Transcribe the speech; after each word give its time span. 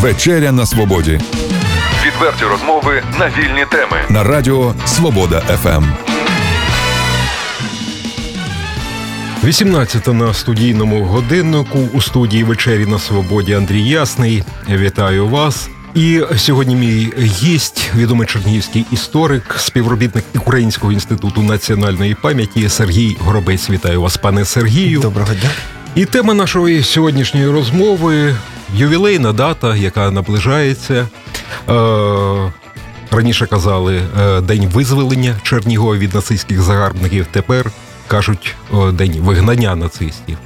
Вечеря 0.00 0.52
на 0.52 0.66
свободі 0.66 1.20
Відверті 2.06 2.44
розмови 2.44 3.02
на 3.18 3.26
вільні 3.28 3.64
теми. 3.70 3.96
на 4.08 4.24
радіо 4.24 4.74
Свобода. 4.86 5.40
ФМ. 5.40 5.84
18 9.44 10.06
на 10.06 10.34
студійному 10.34 11.04
годиннику 11.04 11.78
у 11.92 12.00
студії 12.00 12.44
вечері 12.44 12.86
на 12.86 12.98
свободі 12.98 13.54
Андрій 13.54 13.82
Ясний. 13.82 14.44
Вітаю 14.70 15.28
вас. 15.28 15.68
І 15.94 16.22
сьогодні 16.36 16.76
мій 16.76 17.12
гість, 17.18 17.90
відомий 17.96 18.26
чернігівський 18.26 18.84
історик, 18.92 19.54
співробітник 19.58 20.24
Українського 20.36 20.92
інституту 20.92 21.42
національної 21.42 22.14
пам'яті 22.14 22.68
Сергій 22.68 23.16
Горобець. 23.20 23.70
Вітаю 23.70 24.02
вас, 24.02 24.16
пане 24.16 24.44
Сергію. 24.44 25.00
Доброго 25.00 25.34
дня. 25.34 25.50
І 25.94 26.04
тема 26.04 26.34
нашої 26.34 26.82
сьогоднішньої 26.82 27.48
розмови 27.48 28.34
ювілейна 28.74 29.32
дата, 29.32 29.76
яка 29.76 30.10
наближається. 30.10 31.08
Е, 31.68 32.52
раніше 33.10 33.46
казали 33.46 34.02
е, 34.20 34.40
День 34.40 34.66
визволення 34.68 35.36
Чернігова 35.42 35.96
від 35.96 36.14
нацистських 36.14 36.62
загарбників. 36.62 37.26
Тепер 37.30 37.70
кажуть 38.08 38.54
е, 38.74 38.92
День 38.92 39.12
вигнання 39.20 39.76
нацистів. 39.76 40.38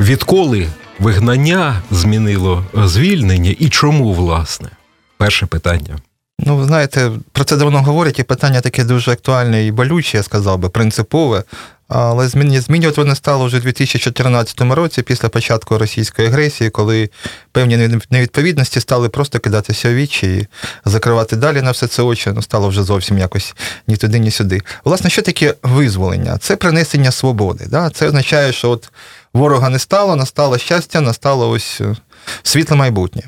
Відколи 0.00 0.68
вигнання 0.98 1.82
змінило 1.90 2.64
е, 2.78 2.88
звільнення 2.88 3.54
і 3.58 3.68
чому, 3.68 4.12
власне? 4.12 4.68
Перше 5.16 5.46
питання. 5.46 5.96
Ну, 6.38 6.56
ви 6.56 6.64
знаєте, 6.64 7.10
про 7.32 7.44
це 7.44 7.56
давно 7.56 7.82
говорять, 7.82 8.18
і 8.18 8.22
питання 8.22 8.60
таке 8.60 8.84
дуже 8.84 9.12
актуальне 9.12 9.66
і 9.66 9.72
болюче, 9.72 10.16
я 10.16 10.22
сказав 10.22 10.58
би, 10.58 10.68
принципове. 10.68 11.42
Але 11.88 12.28
змін- 12.28 12.60
змінювати 12.60 13.00
воно 13.00 13.14
стало 13.14 13.44
вже 13.44 13.56
у 13.56 13.60
2014 13.60 14.74
році, 14.74 15.02
після 15.02 15.28
початку 15.28 15.78
російської 15.78 16.28
агресії, 16.28 16.70
коли 16.70 17.10
певні 17.52 18.00
невідповідності 18.10 18.80
стали 18.80 19.08
просто 19.08 19.38
кидатися 19.38 19.88
у 19.88 19.92
вічі 19.92 20.26
і 20.36 20.46
закривати 20.84 21.36
далі 21.36 21.62
на 21.62 21.70
все 21.70 21.86
це 21.86 22.02
очі. 22.02 22.30
Ну, 22.34 22.42
стало 22.42 22.68
вже 22.68 22.82
зовсім 22.82 23.18
якось 23.18 23.54
ні 23.88 23.96
туди, 23.96 24.18
ні 24.18 24.30
сюди. 24.30 24.60
Власне, 24.84 25.10
що 25.10 25.22
таке 25.22 25.54
визволення? 25.62 26.38
Це 26.38 26.56
принесення 26.56 27.10
свободи. 27.10 27.66
Да? 27.68 27.90
Це 27.90 28.06
означає, 28.06 28.52
що 28.52 28.70
от 28.70 28.88
ворога 29.34 29.68
не 29.68 29.78
стало, 29.78 30.16
настало 30.16 30.58
щастя, 30.58 31.00
настало 31.00 31.50
ось 31.50 31.80
е, 31.80 31.96
світле 32.42 32.76
майбутнє. 32.76 33.22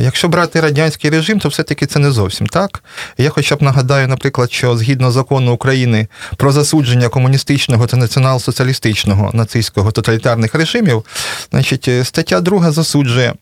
Якщо 0.00 0.28
брати 0.28 0.60
радянський 0.60 1.10
режим, 1.10 1.38
то 1.38 1.48
все-таки 1.48 1.86
це 1.86 1.98
не 1.98 2.10
зовсім 2.10 2.46
так. 2.46 2.82
Я 3.18 3.30
хоча 3.30 3.56
б 3.56 3.62
нагадаю, 3.62 4.08
наприклад, 4.08 4.52
що 4.52 4.76
згідно 4.76 5.10
закону 5.10 5.52
України 5.52 6.06
про 6.36 6.52
засудження 6.52 7.08
комуністичного 7.08 7.86
та 7.86 7.96
націонал-соціалістичного 7.96 9.36
нацистського 9.36 9.90
тоталітарних 9.90 10.54
режимів, 10.54 11.04
значить, 11.50 11.88
е, 11.88 12.04
стаття 12.04 12.40
2 12.40 12.72
засуджує 12.72 13.34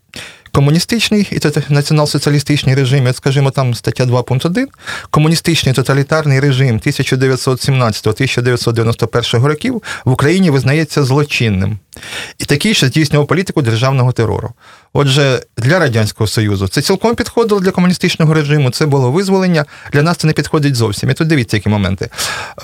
комуністичний 0.53 1.29
і 1.31 1.39
націонал-соціалістичний 1.71 2.75
режим, 2.75 3.15
скажімо, 3.15 3.51
там 3.51 3.75
стаття 3.75 4.05
2 4.05 4.23
пункт 4.23 4.47
1, 4.47 4.69
комуністичний 5.11 5.75
тоталітарний 5.75 6.41
режим 6.41 6.79
1917-1991 6.79 9.45
років 9.45 9.83
в 10.05 10.13
Україні 10.13 10.51
визнається 10.51 11.05
злочинним. 11.05 11.79
І 12.39 12.45
такий, 12.45 12.75
що 12.75 12.87
здійснював 12.87 13.27
політику 13.27 13.63
державного 13.63 14.13
терору. 14.13 14.53
Отже, 14.93 15.43
для 15.57 15.79
Радянського 15.79 16.29
Союзу 16.29 16.69
це 16.69 16.83
цілком 16.83 17.15
підходило 17.15 17.61
для 17.61 17.71
комуністичного 17.71 18.35
режиму, 18.35 18.71
це 18.71 18.87
було 18.87 19.11
визволення. 19.11 19.65
Для 19.93 20.03
нас 20.03 20.17
це 20.17 20.27
не 20.27 20.33
підходить 20.33 20.75
зовсім. 20.75 21.11
І 21.11 21.15
тут 21.15 21.29
дивіться, 21.29 21.57
які 21.57 21.69
моменти. 21.69 22.09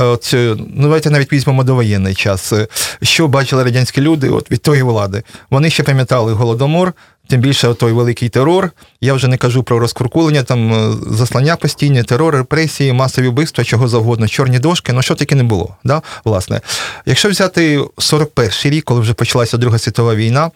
Е, 0.01 0.05
От, 0.05 0.31
е, 0.35 0.57
ну, 0.59 0.83
давайте 0.83 1.11
навіть 1.11 1.33
візьмемо 1.33 1.65
довоєнний 1.65 2.15
час. 2.15 2.53
Е, 2.53 2.69
Що 3.03 3.29
бачили 3.29 3.65
радянські 3.65 4.01
люди 4.01 4.29
от, 4.29 4.51
від 4.51 4.63
тої 4.63 4.83
влади? 4.83 5.23
Вони 5.51 5.71
ще 5.71 5.83
пам'ятали 5.83 6.33
голодомор, 6.33 6.93
тим 7.29 7.41
більше 7.41 7.75
той 7.75 7.93
великий 7.93 8.29
терор. 8.29 8.71
Я 9.01 9.15
вже 9.15 9.29
не 9.29 9.37
кажу 9.37 9.63
про 9.63 9.79
розкуркулення, 9.79 10.43
там 10.43 10.93
заслання 11.11 11.57
постійні, 11.57 12.03
терор, 12.03 12.35
репресії, 12.35 12.93
масові 12.93 13.29
вбивства, 13.29 13.65
чого 13.65 13.89
завгодно, 13.89 14.29
чорні 14.29 14.59
дошки, 14.59 14.93
ну 14.93 15.03
що 15.03 15.15
таки 15.15 15.35
не 15.35 15.43
було. 15.43 15.77
Да? 15.85 16.03
Власне, 16.25 16.61
якщо 17.07 17.29
взяти 17.29 17.79
41-й 17.79 18.71
рік, 18.71 18.85
коли 18.85 19.01
вже 19.01 19.15
почалася 19.25 19.57
Друга 19.57 19.79
світова 19.79 20.15
війна, 20.15 20.51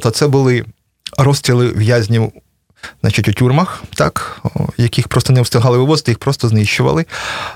то 0.00 0.10
це 0.10 0.28
були 0.28 0.64
розстріли 1.18 1.68
в'язнів. 1.68 2.32
Значить, 3.00 3.28
у 3.28 3.32
тюрмах, 3.32 3.82
так, 3.94 4.42
яких 4.76 5.08
просто 5.08 5.32
не 5.32 5.42
встигали 5.42 5.78
вивозити, 5.78 6.10
їх 6.10 6.18
просто 6.18 6.48
знищували. 6.48 7.04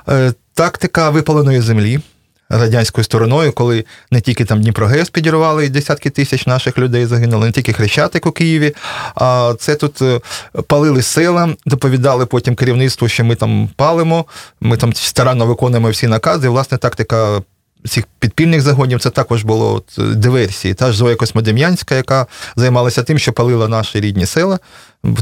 Е, 0.09 0.33
тактика 0.55 1.11
випаленої 1.11 1.61
землі 1.61 2.01
радянською 2.49 3.05
стороною, 3.05 3.53
коли 3.53 3.85
не 4.11 4.21
тільки 4.21 4.45
там 4.45 4.61
Дніпрогес 4.61 5.11
підірвали, 5.11 5.67
і 5.67 5.69
десятки 5.69 6.11
тисяч 6.11 6.47
наших 6.47 6.79
людей 6.79 7.07
загинули, 7.07 7.47
не 7.47 7.53
тільки 7.53 7.73
Хрещатик 7.73 8.27
у 8.27 8.33
Києві, 8.33 8.75
а 9.15 9.55
це 9.59 9.75
тут 9.75 10.03
е, 10.03 10.21
палили 10.67 11.03
села, 11.03 11.55
доповідали 11.67 12.27
потім 12.27 12.55
керівництву, 12.55 13.09
що 13.09 13.25
ми 13.25 13.35
там 13.35 13.71
палимо, 13.77 14.25
ми 14.61 14.77
там 14.77 14.93
старанно 14.95 15.47
виконуємо 15.47 15.91
всі 15.91 16.07
накази. 16.07 16.47
І, 16.47 16.51
Власне, 16.51 16.79
тактика 16.79 17.43
цих 17.89 18.05
підпільних 18.19 18.61
загонів 18.61 19.01
це 19.01 19.11
також 19.11 19.45
було 19.45 19.75
от, 19.75 19.99
е, 19.99 20.03
диверсії. 20.03 20.75
Та 20.75 20.93
ж 20.93 20.99
Зоя 20.99 21.17
Космодем'янська, 21.17 21.95
яка 21.95 22.27
займалася 22.57 23.03
тим, 23.03 23.19
що 23.19 23.33
палила 23.33 23.69
наші 23.69 24.01
рідні 24.01 24.27
села, 24.27 24.59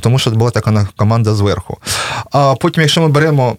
тому 0.00 0.18
що 0.18 0.30
була 0.30 0.50
така 0.50 0.88
команда 0.96 1.34
зверху. 1.34 1.78
А 2.32 2.54
потім, 2.54 2.80
якщо 2.80 3.00
ми 3.00 3.08
беремо. 3.08 3.56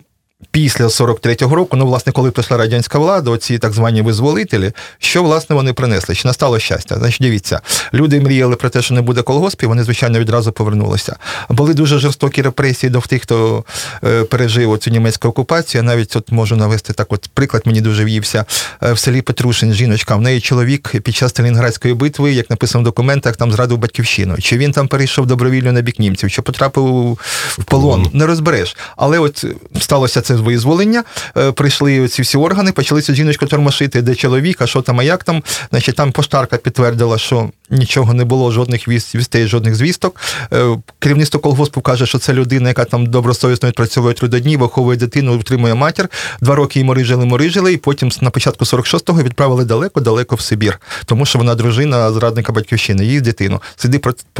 Після 0.51 0.85
43-го 0.85 1.55
року, 1.55 1.77
ну, 1.77 1.85
власне, 1.85 2.11
коли 2.11 2.31
прийшла 2.31 2.57
радянська 2.57 2.99
влада, 2.99 3.31
оці 3.31 3.57
так 3.57 3.73
звані 3.73 4.01
визволителі, 4.01 4.71
що 4.99 5.23
власне 5.23 5.55
вони 5.55 5.73
принесли? 5.73 6.15
Чи 6.15 6.27
настало 6.27 6.59
щастя? 6.59 6.95
Значить, 6.97 7.21
дивіться, 7.21 7.61
люди 7.93 8.21
мріяли 8.21 8.55
про 8.55 8.69
те, 8.69 8.81
що 8.81 8.93
не 8.93 9.01
буде 9.01 9.21
колгоспів, 9.21 9.69
вони, 9.69 9.83
звичайно, 9.83 10.19
відразу 10.19 10.51
повернулися. 10.51 11.15
Були 11.49 11.73
дуже 11.73 11.99
жорстокі 11.99 12.41
репресії 12.41 12.89
до 12.89 12.99
тих, 13.01 13.23
хто 13.23 13.63
е, 14.03 14.23
пережив 14.23 14.77
цю 14.77 14.91
німецьку 14.91 15.27
окупацію. 15.27 15.83
Я 15.83 15.87
навіть 15.87 16.15
от 16.15 16.31
можу 16.31 16.55
навести 16.55 16.93
так, 16.93 17.13
от 17.13 17.29
приклад 17.33 17.63
мені 17.65 17.81
дуже 17.81 18.05
в'ївся 18.05 18.45
Е, 18.83 18.93
в 18.93 18.99
селі 18.99 19.21
Петрушин. 19.21 19.73
Жіночка, 19.73 20.15
в 20.15 20.21
неї 20.21 20.41
чоловік 20.41 21.01
під 21.01 21.15
час 21.15 21.29
Сталінградської 21.29 21.93
битви, 21.93 22.33
як 22.33 22.49
написано 22.49 22.81
в 22.81 22.85
документах, 22.85 23.37
там 23.37 23.51
зрадив 23.51 23.77
батьківщину. 23.77 24.37
Чи 24.37 24.57
він 24.57 24.71
там 24.71 24.87
перейшов 24.87 25.25
добровільно 25.25 25.71
на 25.71 25.81
бік 25.81 25.99
німців, 25.99 26.31
чи 26.31 26.41
потрапив 26.41 27.17
в 27.57 27.63
полон, 27.63 28.09
не 28.13 28.25
розбереш. 28.25 28.77
Але 28.97 29.19
от 29.19 29.45
сталося 29.79 30.21
це 30.21 30.28
визволення. 30.35 31.03
е, 31.37 31.51
Прийшли 31.51 32.07
ці 32.07 32.21
всі 32.21 32.37
органи, 32.37 32.71
почали 32.71 33.01
цю 33.01 33.13
жіночку 33.13 33.45
тормошити, 33.45 34.01
де 34.01 34.15
чоловік, 34.15 34.61
а 34.61 34.67
що 34.67 34.81
там, 34.81 34.99
а 34.99 35.03
як 35.03 35.23
там. 35.23 35.43
Значить, 35.69 35.95
там 35.95 36.11
поштарка 36.11 36.57
підтвердила, 36.57 37.17
що 37.17 37.49
нічого 37.69 38.13
не 38.13 38.25
було, 38.25 38.51
жодних 38.51 38.87
віст- 38.87 39.15
вістей, 39.15 39.47
жодних 39.47 39.75
звісток. 39.75 40.15
Е, 40.53 40.77
Керівництво 40.99 41.39
колгоспу 41.39 41.81
каже, 41.81 42.05
що 42.05 42.17
це 42.19 42.33
людина, 42.33 42.67
яка 42.69 42.85
там 42.85 43.05
добросовісно 43.05 43.69
відпрацьовує 43.69 44.13
трудодні, 44.13 44.57
виховує 44.57 44.97
дитину, 44.97 45.35
утримує 45.35 45.73
матір. 45.73 46.09
Два 46.41 46.55
роки 46.55 46.79
її 46.79 46.85
морижили, 46.87 47.25
морижили, 47.25 47.73
і 47.73 47.77
потім 47.77 48.09
на 48.21 48.29
початку 48.29 48.65
46-го 48.65 49.23
відправили 49.23 49.65
далеко-далеко 49.65 50.35
в 50.35 50.41
Сибір, 50.41 50.79
тому 51.05 51.25
що 51.25 51.39
вона 51.39 51.55
дружина 51.55 52.11
зрадника 52.11 52.53
батьківщини, 52.53 53.05
її 53.05 53.21
дитину. 53.21 53.61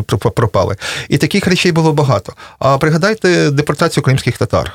Про- 0.06 0.32
пропали. 0.32 0.76
І 1.10 1.18
таких 1.18 1.48
речей 1.48 1.72
було 1.72 1.94
багато. 1.94 2.34
А 2.60 2.78
пригадайте 2.78 3.52
депортацію 3.52 4.04
кримських 4.04 4.38
татар. 4.38 4.74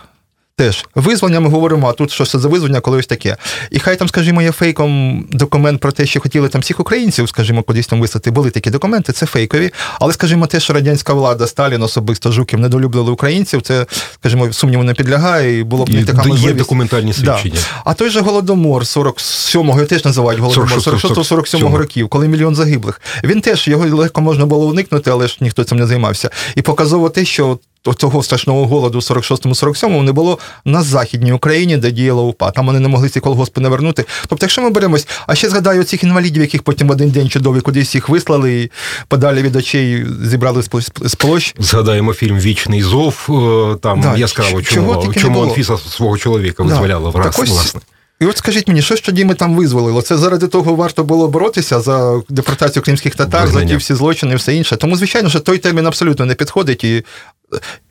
Теж 0.56 0.84
визволення 0.94 1.40
ми 1.40 1.48
говоримо, 1.48 1.88
а 1.88 1.92
тут 1.92 2.10
що 2.10 2.26
це 2.26 2.38
за 2.38 2.48
визволення, 2.48 2.80
коли 2.80 2.98
ось 2.98 3.06
таке. 3.06 3.36
І 3.70 3.78
хай 3.78 3.96
там, 3.96 4.08
скажімо, 4.08 4.42
є 4.42 4.52
фейком 4.52 5.24
документ 5.32 5.80
про 5.80 5.92
те, 5.92 6.06
що 6.06 6.20
хотіли 6.20 6.48
там 6.48 6.60
всіх 6.60 6.80
українців, 6.80 7.28
скажімо, 7.28 7.62
кудись 7.62 7.86
там 7.86 8.00
вислати. 8.00 8.30
Були 8.30 8.50
такі 8.50 8.70
документи, 8.70 9.12
це 9.12 9.26
фейкові. 9.26 9.70
Але, 10.00 10.12
скажімо, 10.12 10.46
те, 10.46 10.60
що 10.60 10.72
радянська 10.72 11.12
влада, 11.12 11.46
Сталін 11.46 11.82
особисто 11.82 12.32
Жуків 12.32 12.60
недолюблили 12.60 13.10
українців, 13.10 13.62
це, 13.62 13.86
скажімо, 14.14 14.52
сумніву 14.52 14.82
не 14.82 14.94
підлягає, 14.94 15.58
і 15.58 15.64
було 15.64 15.84
б 15.84 15.88
не 15.88 16.04
така 16.04 16.28
є 16.28 16.52
документальні 16.52 17.12
свідчення. 17.12 17.54
Да. 17.54 17.82
А 17.84 17.94
той 17.94 18.10
же 18.10 18.20
голодомор 18.20 18.82
47-го, 18.82 19.64
його 19.64 19.84
теж 19.84 20.04
називають 20.04 20.40
голодомор 20.40 20.78
46-го, 20.78 21.22
46-47 21.22 21.74
років, 21.76 22.08
коли 22.08 22.28
мільйон 22.28 22.54
загиблих. 22.54 23.00
Він 23.24 23.40
теж 23.40 23.68
його 23.68 23.96
легко 23.96 24.20
можна 24.20 24.46
було 24.46 24.66
уникнути, 24.66 25.10
але 25.10 25.28
ж 25.28 25.38
ніхто 25.40 25.64
цим 25.64 25.78
не 25.78 25.86
займався. 25.86 26.30
І 26.54 26.62
показово 26.62 27.08
те, 27.10 27.24
що 27.24 27.58
цього 27.92 28.22
страшного 28.22 28.66
голоду 28.66 28.98
в 28.98 29.02
46-47 29.02 30.02
не 30.02 30.12
було 30.12 30.38
на 30.64 30.82
Західній 30.82 31.32
Україні, 31.32 31.76
де 31.76 31.90
діяла 31.90 32.22
УПА. 32.22 32.50
Там 32.50 32.66
вони 32.66 32.80
не 32.80 32.88
могли 32.88 33.08
ці 33.08 33.20
колгоспи 33.20 33.60
навернути. 33.60 34.04
Тобто, 34.28 34.44
якщо 34.46 34.62
ми 34.62 34.70
беремось, 34.70 35.08
а 35.26 35.34
ще 35.34 35.48
згадаю 35.48 35.84
цих 35.84 36.02
інвалідів, 36.04 36.42
яких 36.42 36.62
потім 36.62 36.88
в 36.88 36.90
один 36.90 37.10
день 37.10 37.28
чудовий 37.28 37.60
кудись 37.60 37.94
їх 37.94 38.08
вислали 38.08 38.62
і 38.62 38.70
подалі 39.08 39.42
від 39.42 39.56
очей 39.56 40.06
зібрали 40.24 40.62
з 40.62 40.68
площ- 40.68 41.54
Згадаємо 41.58 42.12
фільм 42.14 42.38
Вічний 42.38 42.82
зов. 42.82 43.26
е, 43.30 43.76
Там 43.80 44.00
Да, 44.00 44.16
яскраво 44.16 44.62
чого 44.62 44.94
чому, 45.02 45.14
чому. 45.14 45.42
Анфіса 45.42 45.78
свого 45.78 46.18
чоловіка 46.18 46.62
Да. 46.62 46.68
визволяла 46.68 47.10
враз, 47.10 47.38
ось, 47.42 47.50
власне. 47.50 47.80
І 48.20 48.26
от 48.26 48.36
скажіть 48.38 48.68
мені, 48.68 48.82
що 48.82 48.96
ж 48.96 49.04
тоді 49.04 49.24
ми 49.24 49.34
там 49.34 49.56
визволили? 49.56 50.02
Це 50.02 50.16
заради 50.16 50.46
того 50.46 50.74
варто 50.74 51.04
було 51.04 51.28
боротися 51.28 51.80
за 51.80 52.20
депортацію 52.28 52.82
кримських 52.82 53.14
татар, 53.14 53.42
Визнання. 53.46 53.66
за 53.68 53.74
ті 53.74 53.76
всі 53.78 53.94
злочини 53.94 54.32
і 54.32 54.36
все 54.36 54.54
інше. 54.54 54.76
Тому, 54.76 54.96
звичайно, 54.96 55.30
що 55.30 55.40
той 55.40 55.58
термін 55.58 55.86
абсолютно 55.86 56.24
не 56.26 56.34
підходить, 56.34 56.84
і 56.84 57.04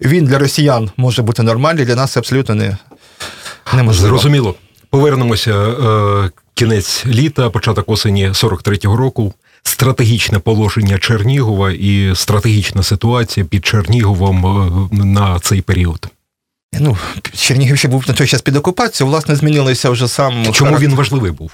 він 0.01 0.25
для 0.25 0.37
росіян 0.37 0.91
може 0.97 1.21
бути 1.21 1.43
нормальний, 1.43 1.85
для 1.85 1.95
нас 1.95 2.17
абсолютно 2.17 2.55
не, 2.55 2.77
неможливо. 3.73 4.09
Зрозуміло. 4.09 4.55
Повернемося 4.89 5.51
е, 5.53 6.29
кінець 6.53 7.05
літа, 7.05 7.49
початок 7.49 7.89
осені 7.89 8.29
43-го 8.29 8.97
року. 8.97 9.33
стратегічне 9.63 10.39
положення 10.39 10.99
Чернігова 10.99 11.71
і 11.71 12.11
стратегічна 12.15 12.83
ситуація 12.83 13.45
під 13.45 13.65
Черніговом 13.65 14.45
е, 14.45 14.95
на 15.05 15.39
цей 15.39 15.61
період? 15.61 16.07
Ну, 16.79 16.97
Чернігів 17.35 17.77
ще 17.77 17.87
був 17.87 18.03
на 18.07 18.13
той 18.13 18.27
час 18.27 18.41
під 18.41 18.55
окупацією, 18.55 19.11
власне, 19.11 19.35
змінилося 19.35 19.89
вже 19.89 20.07
сам. 20.07 20.33
Чому 20.43 20.53
характер. 20.53 20.79
він 20.79 20.95
важливий 20.95 21.31
був? 21.31 21.51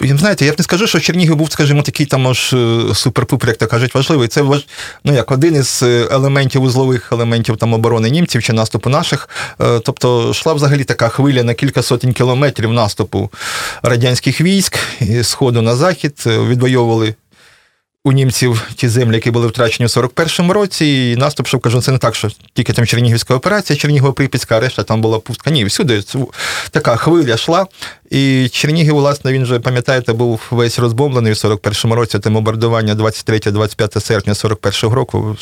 Ну, 0.00 0.18
знаєте, 0.18 0.44
я 0.46 0.52
б 0.52 0.54
не 0.58 0.64
скажу, 0.64 0.86
що 0.86 1.00
Чернігів 1.00 1.36
був, 1.36 1.52
скажімо, 1.52 1.82
такий 1.82 2.06
там 2.06 2.28
аж 2.28 2.52
е, 2.52 2.56
супер-пупер, 2.92 3.46
як 3.46 3.56
то 3.56 3.66
кажуть, 3.66 3.94
важливий. 3.94 4.28
Це 4.28 4.42
важ... 4.42 4.66
ну, 5.04 5.14
як 5.14 5.30
один 5.30 5.54
із 5.54 5.82
е, 5.82 6.08
елементів, 6.10 6.62
узлових 6.62 7.12
елементів 7.12 7.56
там 7.56 7.74
оборони 7.74 8.10
німців 8.10 8.42
чи 8.42 8.52
наступу 8.52 8.90
наших. 8.90 9.28
Е, 9.60 9.80
Тобто 9.80 10.30
йшла 10.30 10.52
взагалі 10.52 10.84
така 10.84 11.08
хвиля 11.08 11.42
на 11.42 11.54
кілька 11.54 11.82
сотень 11.82 12.12
кілометрів 12.12 12.72
наступу 12.72 13.30
радянських 13.82 14.40
військ 14.40 14.78
з 15.00 15.24
сходу 15.24 15.62
на 15.62 15.76
захід, 15.76 16.22
відвоювали. 16.26 17.14
У 18.06 18.12
німців 18.12 18.68
ті 18.74 18.88
землі, 18.88 19.14
які 19.14 19.30
були 19.30 19.46
втрачені 19.46 19.86
у 19.86 19.88
41-му 19.88 20.52
році, 20.52 20.86
і 20.86 21.16
наступ, 21.16 21.46
що 21.46 21.58
кажу, 21.58 21.82
це 21.82 21.92
не 21.92 21.98
так, 21.98 22.14
що 22.14 22.28
тільки 22.52 22.72
там 22.72 22.86
Чернігівська 22.86 23.34
операція, 23.34 23.78
Чернігова-Прип'ятська, 23.78 24.54
а 24.54 24.60
решта 24.60 24.82
там 24.82 25.00
була 25.00 25.18
пустка. 25.18 25.50
Ні, 25.50 25.64
всюди 25.64 26.02
така 26.70 26.96
хвиля 26.96 27.34
йшла. 27.34 27.66
І 28.10 28.48
Чернігів, 28.48 28.94
власне, 28.94 29.32
він 29.32 29.46
же, 29.46 29.60
пам'ятаєте, 29.60 30.12
був 30.12 30.40
весь 30.50 30.78
розбомблений 30.78 31.32
у 31.32 31.34
41-му 31.34 31.94
році. 31.94 32.18
Те 32.18 32.30
бомбардування 32.30 32.94
23-25 32.94 34.00
серпня 34.00 34.32
41-го 34.32 34.94
року 34.94 35.36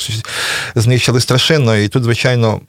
знищили 0.74 1.20
страшенно. 1.20 1.76
І 1.76 1.88
тут, 1.88 2.04
звичайно, 2.04 2.60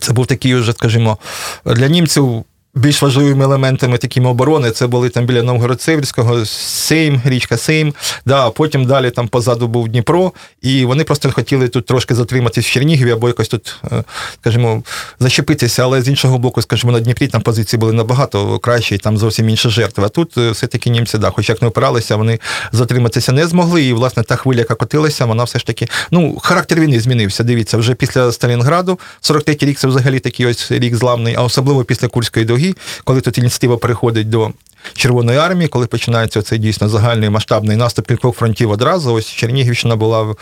це 0.00 0.12
був 0.12 0.26
такий 0.26 0.54
уже, 0.54 0.72
скажімо, 0.72 1.18
для 1.64 1.88
німців. 1.88 2.44
Більш 2.74 3.02
важливими 3.02 3.44
елементами 3.44 3.98
такими 3.98 4.30
оборони 4.30 4.70
це 4.70 4.86
були 4.86 5.08
там 5.08 5.26
біля 5.26 5.42
Новгород-Северського, 5.42 6.46
Сейм, 6.46 7.20
річка 7.24 7.56
Сейм. 7.56 7.94
Да, 8.26 8.50
потім 8.50 8.84
далі 8.84 9.10
там 9.10 9.28
позаду 9.28 9.68
був 9.68 9.88
Дніпро, 9.88 10.32
і 10.62 10.84
вони 10.84 11.04
просто 11.04 11.32
хотіли 11.32 11.68
тут 11.68 11.86
трошки 11.86 12.14
затриматись 12.14 12.66
в 12.66 12.70
Чернігові 12.70 13.10
або 13.10 13.28
якось 13.28 13.48
тут, 13.48 13.76
е, 13.92 14.04
скажімо, 14.40 14.82
зачепитися. 15.20 15.82
Але 15.82 16.02
з 16.02 16.08
іншого 16.08 16.38
боку, 16.38 16.62
скажімо, 16.62 16.92
на 16.92 17.00
Дніпрі 17.00 17.28
там 17.28 17.40
позиції 17.40 17.80
були 17.80 17.92
набагато 17.92 18.58
кращі, 18.58 18.94
і 18.94 18.98
там 18.98 19.18
зовсім 19.18 19.48
інші 19.48 19.68
жертви. 19.68 20.04
А 20.04 20.08
тут 20.08 20.38
е, 20.38 20.50
все-таки 20.50 20.90
німці, 20.90 21.18
да, 21.18 21.30
хоч 21.30 21.48
як 21.48 21.62
не 21.62 21.68
опиралися, 21.68 22.16
вони 22.16 22.38
затриматися 22.72 23.32
не 23.32 23.46
змогли. 23.46 23.82
І, 23.82 23.92
власне, 23.92 24.22
та 24.22 24.36
хвиля, 24.36 24.58
яка 24.58 24.74
котилася, 24.74 25.24
вона 25.24 25.44
все 25.44 25.58
ж 25.58 25.66
таки. 25.66 25.88
Ну, 26.10 26.38
характер 26.42 26.80
війни 26.80 27.00
змінився. 27.00 27.44
Дивіться, 27.44 27.76
вже 27.76 27.94
після 27.94 28.32
Сталінграду, 28.32 28.98
43-й 29.22 29.66
рік 29.66 29.78
це 29.78 29.88
взагалі 29.88 30.18
такий 30.18 30.46
ось 30.46 30.70
рік 30.70 30.96
зламний, 30.96 31.34
а 31.34 31.42
особливо 31.42 31.84
після 31.84 32.08
Курської 32.08 32.46
доги, 32.58 32.74
коли 33.04 33.20
тут 33.20 33.38
ініціатива 33.38 33.76
переходить 33.76 34.28
до 34.28 34.50
Червоної 34.94 35.38
армії, 35.38 35.68
коли 35.68 35.86
починається 35.86 36.42
цей 36.42 36.58
дійсно 36.58 36.88
загальний 36.88 37.30
масштабний 37.30 37.76
наступ 37.76 38.06
кількох 38.06 38.36
фронтів 38.36 38.70
одразу. 38.70 39.12
Ось 39.14 39.26
Чернігівщина 39.26 39.96
була 39.96 40.34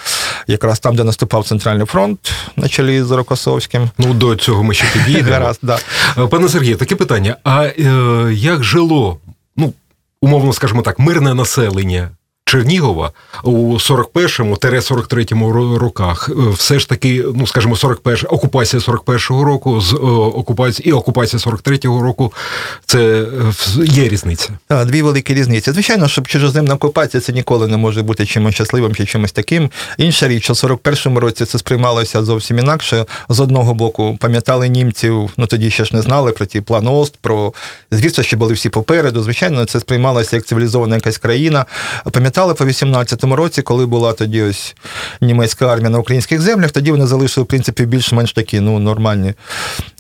якраз 0.47 0.81
там, 0.81 0.97
де 0.97 1.05
наступав 1.05 1.47
Центральний 1.47 1.87
фронт 1.87 2.33
на 2.57 2.69
чолі 2.69 3.03
з 3.03 3.11
Рокосовським. 3.11 3.91
Ну, 3.99 4.15
до 4.15 4.37
цього 4.37 4.63
ми 4.63 4.75
ще 4.75 4.87
підійдемо. 4.93 5.53
Да. 5.63 5.79
Е, 6.19 6.27
Пане 6.27 6.49
Сергію, 6.49 6.77
таке 6.77 6.97
питання: 6.97 7.37
а 7.45 7.65
е, 7.65 8.31
як 8.33 8.65
жило, 8.65 9.19
ну, 9.57 9.73
умовно 10.21 10.53
скажімо 10.53 10.83
так, 10.83 10.99
мирне 10.99 11.35
населення 11.35 12.11
Чернігова 12.49 13.13
у 13.45 13.75
41-43 13.79 15.53
ро- 15.53 15.79
роках? 15.79 16.31
Е, 16.31 16.51
Все 16.51 16.79
ж 16.79 16.89
таки, 16.89 17.25
ну, 17.35 17.47
скажімо, 17.47 17.77
41, 17.77 18.27
окупація 18.29 18.81
41-го 18.83 19.45
року 19.45 19.81
з 19.81 19.93
е, 19.93 19.97
окупації 19.97 20.89
і 20.89 20.93
окупація 20.93 21.41
43-го 21.41 22.03
року 22.03 22.33
це 22.85 22.99
е, 22.99 23.85
є 23.85 24.09
різниця. 24.09 24.49
Так, 24.69 24.87
дві 24.87 25.03
великі 25.03 25.35
різниці. 25.35 25.73
Звичайно, 25.73 26.09
щоб 26.09 26.29
чужоземна 26.29 26.75
окупація 26.75 27.21
це 27.21 27.33
ніколи 27.33 27.67
не 27.69 27.77
може 27.77 28.03
бути 28.03 28.27
чимось 28.27 28.55
щасливим 28.55 28.95
чи 28.95 29.07
чимось 29.07 29.33
таким. 29.33 29.71
Інша 29.99 30.29
річ, 30.29 30.45
що 30.45 30.53
в 30.53 30.57
41-му 30.57 31.21
році 31.21 31.45
це 31.45 31.59
сприймалося 31.59 32.25
зовсім 32.25 32.59
інакше. 32.59 33.07
З 33.29 33.41
одного 33.41 33.75
боку, 33.75 34.17
пам'ятали 34.21 34.69
німців, 34.69 35.31
ну 35.37 35.47
тоді 35.47 35.71
ще 35.71 35.85
ж 35.85 35.97
не 35.97 36.03
знали 36.03 36.33
про 36.33 36.47
ті 36.47 36.61
план 36.61 36.89
Ост, 36.89 37.17
про 37.21 37.53
звісно, 37.91 38.25
що 38.25 38.37
були 38.37 38.53
всі 38.55 38.69
попереду. 38.69 39.23
Звичайно, 39.23 39.65
це 39.65 39.81
сприймалося 39.81 40.37
як 40.37 40.47
цивілізована 40.47 40.95
якась 40.95 41.19
країна. 41.19 41.67
Пам'ятали 42.13 42.36
по 42.37 42.65
18-му 42.65 43.37
році, 43.37 43.63
коли 43.63 43.87
була 43.87 44.13
тоді 44.13 44.43
ось 44.43 44.77
німецька 45.21 45.67
армія 45.67 45.91
на 45.91 45.99
українських 45.99 46.41
землях, 46.41 46.71
тоді 46.71 46.91
вони 46.91 47.07
залишили, 47.07 47.45
в 47.45 47.47
принципі, 47.47 47.87
більш-менш 47.87 48.33
такі 48.33 48.61
ну, 48.61 48.79
нормальні 48.79 49.35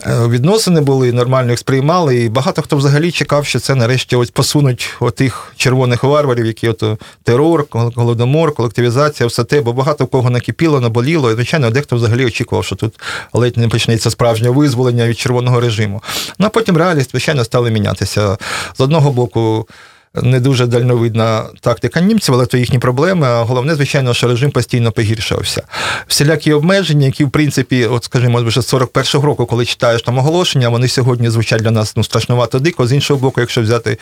е, 0.06 0.29
відносини 0.29 0.81
були, 0.81 1.12
нормально 1.12 1.50
їх 1.50 1.59
сприймали. 1.59 2.17
І 2.17 2.29
багато 2.29 2.62
хто 2.62 2.77
взагалі 2.77 3.11
чекав, 3.11 3.47
що 3.47 3.59
це 3.61 3.75
нарешті 3.75 4.17
ось 4.17 4.31
посунуть 4.31 4.94
отих 5.00 5.53
червоних 5.56 6.05
варварів, 6.05 6.47
які 6.47 6.69
от 6.69 6.85
терор, 7.23 7.67
голодомор, 7.71 8.55
колективізація, 8.55 9.27
все 9.27 9.44
те, 9.44 9.61
бо 9.61 9.73
багато 9.73 10.06
кого 10.06 10.31
накипіло, 10.31 10.81
наболіло. 10.81 11.31
І, 11.31 11.35
звичайно, 11.35 11.71
дехто 11.71 11.97
взагалі 11.97 12.27
очікував, 12.27 12.65
що 12.65 12.77
тут 12.77 13.00
ледь 13.32 13.56
не 13.56 13.69
почнеться 13.69 14.11
справжнє 14.11 14.50
визволення 14.50 15.06
від 15.06 15.19
червоного 15.19 15.61
режиму. 15.61 16.03
Ну 16.39 16.47
а 16.47 16.49
потім 16.49 16.77
реалість, 16.77 17.11
звичайно, 17.11 17.44
стали 17.44 17.71
мінятися. 17.71 18.39
З 18.79 18.81
одного 18.81 19.12
боку. 19.12 19.67
Не 20.23 20.41
дуже 20.41 20.67
дальновидна 20.67 21.45
тактика 21.61 22.01
німців, 22.01 22.35
але 22.35 22.47
то 22.47 22.59
їхні 22.59 22.79
проблеми. 22.79 23.27
А 23.27 23.43
головне, 23.43 23.75
звичайно, 23.75 24.15
що 24.15 24.29
режим 24.29 24.51
постійно 24.51 24.93
погіршувався. 24.93 25.63
Всілякі 26.07 26.53
обмеження, 26.53 27.07
які, 27.07 27.25
в 27.25 27.31
принципі, 27.31 27.87
от 27.87 28.05
скажімо, 28.05 28.43
вже 28.43 28.63
з 28.63 28.75
41-го 28.75 29.27
року, 29.27 29.47
коли 29.47 29.65
читаєш 29.65 30.03
там 30.03 30.19
оголошення, 30.19 30.69
вони 30.69 30.89
сьогодні 30.89 31.31
звучать 31.31 31.63
для 31.63 31.71
нас 31.71 31.97
ну, 31.97 32.05
страшнувато 32.05 32.59
дико. 32.59 32.87
З 32.87 32.93
іншого 32.93 33.21
боку, 33.21 33.41
якщо 33.41 33.63
взяти 33.63 33.99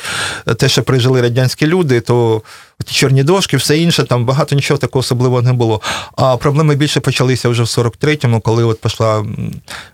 те, 0.58 0.68
що 0.68 0.82
прижили 0.82 1.22
радянські 1.22 1.66
люди, 1.66 2.00
то 2.00 2.42
чорні 2.84 3.22
дошки, 3.22 3.56
все 3.56 3.78
інше, 3.78 4.04
там 4.04 4.24
багато 4.24 4.56
нічого 4.56 4.78
такого 4.78 5.00
особливого 5.00 5.42
не 5.42 5.52
було. 5.52 5.80
А 6.16 6.36
проблеми 6.36 6.74
більше 6.74 7.00
почалися 7.00 7.48
вже 7.48 7.62
в 7.62 7.66
43-му, 7.66 8.40
коли 8.40 8.64
от 8.64 8.80
пішла 8.80 9.24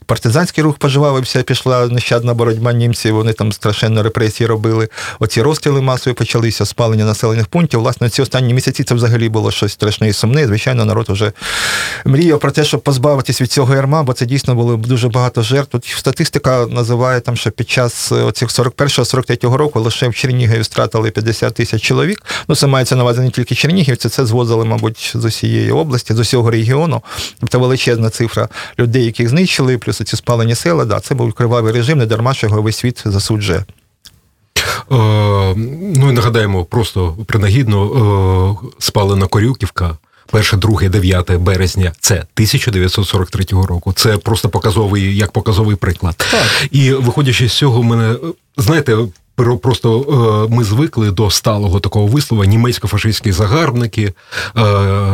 партизанський 0.06 0.64
рух 0.64 0.78
поживавився, 0.78 1.42
пішла 1.42 1.86
нещадна 1.86 2.34
боротьба 2.34 2.72
німців, 2.72 3.14
вони 3.14 3.32
там 3.32 3.52
страшенно 3.52 4.02
репресії 4.02 4.46
робили. 4.46 4.88
Оці 5.18 5.42
розстріли 5.42 5.80
масові 5.80 6.14
почалися, 6.14 6.66
спалення 6.66 7.04
населених 7.04 7.46
пунктів. 7.46 7.80
Власне, 7.80 8.10
ці 8.10 8.22
останні 8.22 8.54
місяці 8.54 8.84
це 8.84 8.94
взагалі 8.94 9.28
було 9.28 9.50
щось 9.50 9.72
страшне 9.72 10.08
і 10.08 10.12
сумне. 10.12 10.46
Звичайно, 10.46 10.84
народ 10.84 11.06
вже 11.08 11.32
мріяв 12.04 12.40
про 12.40 12.50
те, 12.50 12.64
щоб 12.64 12.80
позбавитись 12.80 13.40
від 13.40 13.52
цього 13.52 13.74
ярма, 13.74 14.02
бо 14.02 14.12
це 14.12 14.26
дійсно 14.26 14.54
було 14.54 14.76
дуже 14.76 15.08
багато 15.08 15.42
жертв. 15.42 15.70
Тут 15.70 15.86
статистика 15.86 16.66
називає 16.66 17.20
там, 17.20 17.36
що 17.36 17.50
під 17.50 17.70
час 17.70 18.12
оцих 18.12 18.48
41-43 18.48 19.54
року 19.54 19.80
лише 19.80 20.08
в 20.08 20.14
Чернігові 20.14 20.64
стратили 20.64 21.10
50 21.10 21.54
тисяч 21.54 21.82
чоловік. 21.82 22.22
Ну, 22.48 22.54
це 22.54 22.66
мається 22.80 22.96
на 22.96 23.02
увазі 23.02 23.20
не 23.20 23.30
тільки 23.30 23.54
чернігівці, 23.54 24.08
це 24.08 24.26
звозили, 24.26 24.64
мабуть, 24.64 25.12
з 25.14 25.24
усієї 25.24 25.72
області, 25.72 26.14
з 26.14 26.18
усього 26.18 26.50
регіону. 26.50 27.02
Тобто 27.40 27.60
величезна 27.60 28.10
цифра 28.10 28.48
людей, 28.78 29.04
яких 29.04 29.28
знищили, 29.28 29.78
плюс 29.78 29.98
ці 29.98 30.16
спалені 30.16 30.54
села. 30.54 30.84
Да, 30.84 31.00
це 31.00 31.14
був 31.14 31.32
кривавий 31.32 31.72
режим, 31.72 31.98
не 31.98 32.06
дарма, 32.06 32.34
що 32.34 32.46
його 32.46 32.62
весь 32.62 32.76
світ 32.76 33.02
засуджує. 33.04 33.58
Е, 33.58 33.64
ну 35.96 36.10
і 36.10 36.12
нагадаємо, 36.12 36.64
просто 36.64 37.16
принагідно 37.26 38.58
е, 38.62 38.68
спалена 38.78 39.26
Корюківка. 39.26 39.96
1, 40.32 40.60
2, 40.60 40.88
9 40.88 41.32
березня 41.32 41.92
це 42.00 42.14
1943 42.14 43.44
року. 43.50 43.92
Це 43.92 44.16
просто 44.16 44.48
показовий, 44.48 45.16
як 45.16 45.32
показовий 45.32 45.76
приклад. 45.76 46.26
Так. 46.30 46.46
І 46.70 46.92
виходячи 46.92 47.48
з 47.48 47.52
цього, 47.52 47.82
мене 47.82 48.14
знаєте, 48.56 48.96
просто 49.44 50.46
е, 50.50 50.54
ми 50.54 50.64
звикли 50.64 51.10
до 51.10 51.30
сталого 51.30 51.80
такого 51.80 52.06
вислова 52.06 52.46
німецько-фашистські 52.46 53.32
загарбники, 53.32 54.12
е, 54.56 54.62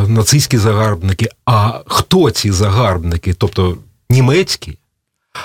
нацистські 0.07 0.57
загарбники. 0.57 1.29
А 1.45 1.79
хто 1.87 2.31
ці 2.31 2.51
загарбники? 2.51 3.33
Тобто 3.33 3.77
німецькі? 4.09 4.77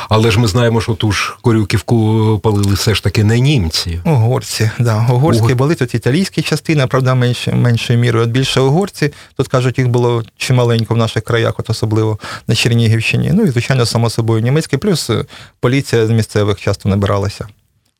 Але 0.08 0.30
ж 0.30 0.40
ми 0.40 0.48
знаємо, 0.48 0.80
що 0.80 0.94
ту 0.94 1.12
ж 1.12 1.34
Корюківку 1.42 2.40
палили 2.42 2.74
все 2.74 2.94
ж 2.94 3.02
таки 3.02 3.24
не 3.24 3.40
німці. 3.40 4.00
Угорці, 4.04 4.70
да. 4.78 5.06
Угорські 5.10 5.44
Угор- 5.44 5.54
були 5.54 5.74
тут 5.74 5.94
італійські 5.94 6.42
частини, 6.42 6.86
правда, 6.86 7.14
менш, 7.14 7.48
меншою 7.48 7.98
мірою. 7.98 8.24
От 8.24 8.30
більше 8.30 8.60
угорці. 8.60 9.12
Тут 9.36 9.48
кажуть, 9.48 9.78
їх 9.78 9.88
було 9.88 10.22
чималенько 10.36 10.94
в 10.94 10.96
наших 10.96 11.24
краях, 11.24 11.54
от 11.58 11.70
особливо 11.70 12.18
на 12.48 12.54
Чернігівщині. 12.54 13.30
Ну 13.34 13.42
і, 13.42 13.48
звичайно, 13.48 13.86
само 13.86 14.10
собою 14.10 14.42
німецький, 14.42 14.78
плюс 14.78 15.10
е, 15.10 15.24
поліція 15.60 16.06
з 16.06 16.10
місцевих 16.10 16.60
часто 16.60 16.88
набиралася. 16.88 17.46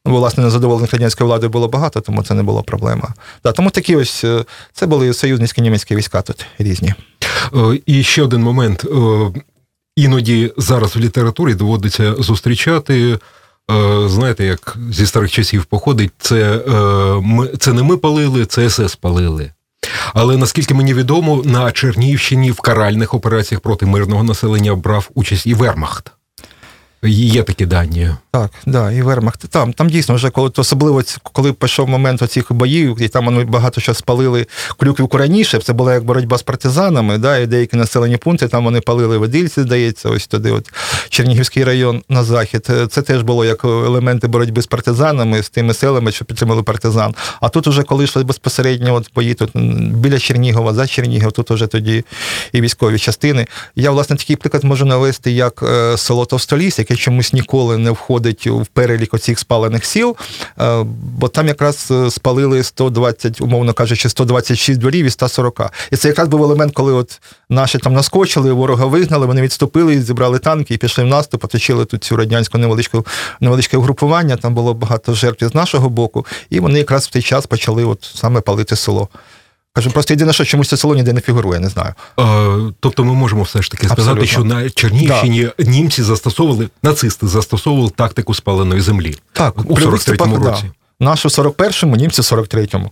Ну, 0.07 0.17
власне, 0.17 0.45
незадоволених 0.45 0.93
радянською 0.93 1.29
владою 1.29 1.51
було 1.51 1.69
багато, 1.69 2.01
тому 2.01 2.23
це 2.23 2.35
не 2.35 2.43
була 2.43 2.63
проблема. 2.63 3.15
Да, 3.45 3.53
тому 3.53 3.71
такі 3.71 3.97
ось 3.97 4.25
е, 4.25 4.45
це 4.73 4.87
були 4.87 5.15
союзницькі 5.15 5.63
німецькі 5.63 5.97
війська 5.97 6.23
тут 6.23 6.47
різні. 6.59 6.95
Е, 7.55 7.81
І 7.87 8.03
ще 8.03 8.23
один 8.23 8.43
момент. 8.43 8.85
Е, 8.85 9.41
Іноді 9.97 10.53
зараз 10.57 10.97
в 10.97 10.99
літературі 10.99 11.55
доводиться 11.55 12.15
зустрічати. 12.19 13.19
Знаєте, 14.07 14.45
як 14.45 14.77
зі 14.91 15.07
старих 15.07 15.31
часів 15.31 15.65
походить, 15.65 16.11
це, 16.19 16.61
це 17.59 17.73
не 17.73 17.83
ми 17.83 17.97
палили, 17.97 18.47
це 18.47 18.71
СС 18.71 18.97
палили. 18.97 19.51
Але 20.15 20.37
наскільки 20.37 20.75
мені 20.75 20.95
відомо, 20.95 21.43
на 21.45 21.73
Чернігівщині 21.73 22.51
в 22.51 22.61
каральних 22.61 23.15
операціях 23.15 23.61
проти 23.61 23.87
мирного 23.87 24.23
населення 24.23 24.75
брав 24.75 25.11
участь 25.15 25.47
і 25.47 25.55
Вермахт. 25.55 26.13
Є 27.05 27.43
такі 27.43 27.67
дані. 27.67 28.11
Так, 28.31 28.51
да, 28.67 28.93
і 28.93 29.03
Вермахт. 29.03 29.49
Там, 29.49 29.73
там 29.73 29.89
дійсно 29.89 30.15
вже 30.15 30.31
коли 30.31 30.51
особливо 30.57 31.03
коли 31.23 31.53
пішов 31.53 31.89
момент 31.89 32.23
оцих 32.23 32.53
боїв, 32.53 32.97
і 33.01 33.09
там 33.09 33.25
вони 33.25 33.45
багато 33.45 33.81
що 33.81 33.95
спалили 33.95 34.47
Клюквівку 34.79 35.19
раніше. 35.19 35.59
Це 35.59 35.73
була 35.73 35.95
як 35.95 36.05
боротьба 36.05 36.39
з 36.39 36.43
партизанами, 36.43 37.19
да, 37.19 37.39
і 37.39 37.47
деякі 37.47 37.77
населені 37.77 38.17
пункти. 38.17 38.49
Там 38.49 38.65
вони 38.65 38.81
палили 38.81 39.19
Ведильці, 39.19 39.63
здається, 39.63 40.09
ось 40.09 40.27
туди, 40.27 40.51
от 40.51 40.73
Чернігівський 41.09 41.65
район 41.65 42.03
на 42.09 42.25
захід. 42.25 42.69
Це 42.91 43.03
теж 43.03 43.23
було 43.23 43.45
як 43.45 43.65
елементи 43.65 44.29
боротьби 44.29 44.63
з 44.63 44.67
партизанами, 44.67 45.43
з 45.43 45.51
тими 45.51 45.75
селами, 45.75 46.13
що 46.13 46.25
підтримали 46.25 46.63
партизан. 46.63 47.15
А 47.41 47.49
тут 47.49 47.67
уже 47.67 47.83
коли 47.83 48.05
йшли 48.05 48.25
безпосередньо 48.25 48.95
от 48.95 49.15
бої 49.15 49.35
тут 49.35 49.51
біля 49.95 50.19
Чернігова, 50.19 50.75
за 50.75 50.87
Чернігів, 50.87 51.33
тут 51.33 51.51
уже 51.51 51.67
тоді 51.67 52.05
і 52.53 52.61
військові 52.61 52.99
частини. 52.99 53.47
Я, 53.77 53.91
власне, 53.91 54.17
такий 54.17 54.37
приклад 54.37 54.65
можу 54.65 54.85
навести, 54.85 55.33
як 55.33 55.63
е, 55.63 55.99
село 55.99 56.25
Товстоліс, 56.25 56.79
яке 56.79 56.92
чомусь 56.97 57.33
ніколи 57.33 57.79
не 57.79 57.91
входить 57.91 58.47
в 58.47 58.67
перелік 58.67 59.15
оцих 59.15 59.39
спалених 59.39 59.85
сіл, 59.85 60.17
е, 60.61 60.83
бо 61.19 61.29
там 61.29 61.49
якраз 61.49 61.89
е, 61.91 62.11
спалили 62.11 62.63
120, 62.63 63.41
умовно 63.41 63.73
кажучи, 63.73 64.09
126 64.09 64.81
дворів 64.81 65.07
із 65.07 65.13
140. 65.13 65.73
І 65.91 65.97
це 65.97 66.09
якраз 66.09 66.29
був 66.29 66.43
елемент, 66.43 66.73
коли 66.75 66.93
от 66.93 67.21
наші 67.49 67.79
там 67.79 67.93
наскочили, 67.93 68.53
ворога 68.53 68.87
вигнали, 68.87 69.27
вони 69.27 69.43
відступили, 69.43 70.03
зібрали 70.03 70.39
танки 70.39 70.75
і 70.75 70.77
пішли 70.77 71.05
в 71.05 71.07
наступ, 71.07 71.45
оточили 71.45 71.85
тут 71.85 72.05
цю 72.05 72.17
радянську 72.17 72.59
невеличку 72.59 73.07
невеличке 73.41 73.77
угрупування. 73.77 74.37
Там 74.37 74.55
було 74.55 74.75
багато 74.75 75.15
жертв 75.15 75.47
з 75.47 75.55
нашого 75.55 75.89
боку, 75.89 76.27
і 76.51 76.61
вони 76.61 76.79
якраз 76.79 77.07
в 77.07 77.11
той 77.11 77.23
час 77.23 77.47
почали 77.47 77.85
от 77.85 78.11
саме 78.15 78.41
палити 78.41 78.77
село. 78.77 79.09
Кажу, 79.75 79.91
просто 79.91 80.13
єдине, 80.15 80.33
що 80.33 80.45
чомусь 80.45 80.69
це 80.69 80.77
село 80.77 80.95
ніде 80.95 81.13
не 81.13 81.21
фігурує, 81.21 81.61
не 81.61 81.69
знаю. 81.69 81.95
Е, 82.21 82.73
Тобто 82.81 83.05
ми 83.05 83.15
можемо 83.15 83.43
все 83.43 83.63
ж 83.63 83.71
таки 83.71 83.87
сказати, 83.87 84.21
Абсолютно. 84.21 84.27
що 84.27 84.45
на 84.45 84.71
Чернігівщині 84.71 85.49
німці 85.59 86.03
застосовували, 86.03 86.69
нацисти 86.83 87.29
застосовували 87.29 87.91
тактику 87.97 88.35
спаленої 88.35 88.81
землі. 88.81 89.17
Так, 89.33 89.55
у 89.59 89.75
при 89.75 89.85
43-му 89.85 89.95
відступах, 89.95 90.29
році. 90.39 90.63
Да. 91.01 91.05
Наші 91.05 91.29
в 91.29 91.31
41-му, 91.31 91.97
німці 91.97 92.21
в 92.21 92.25
43-му. 92.25 92.91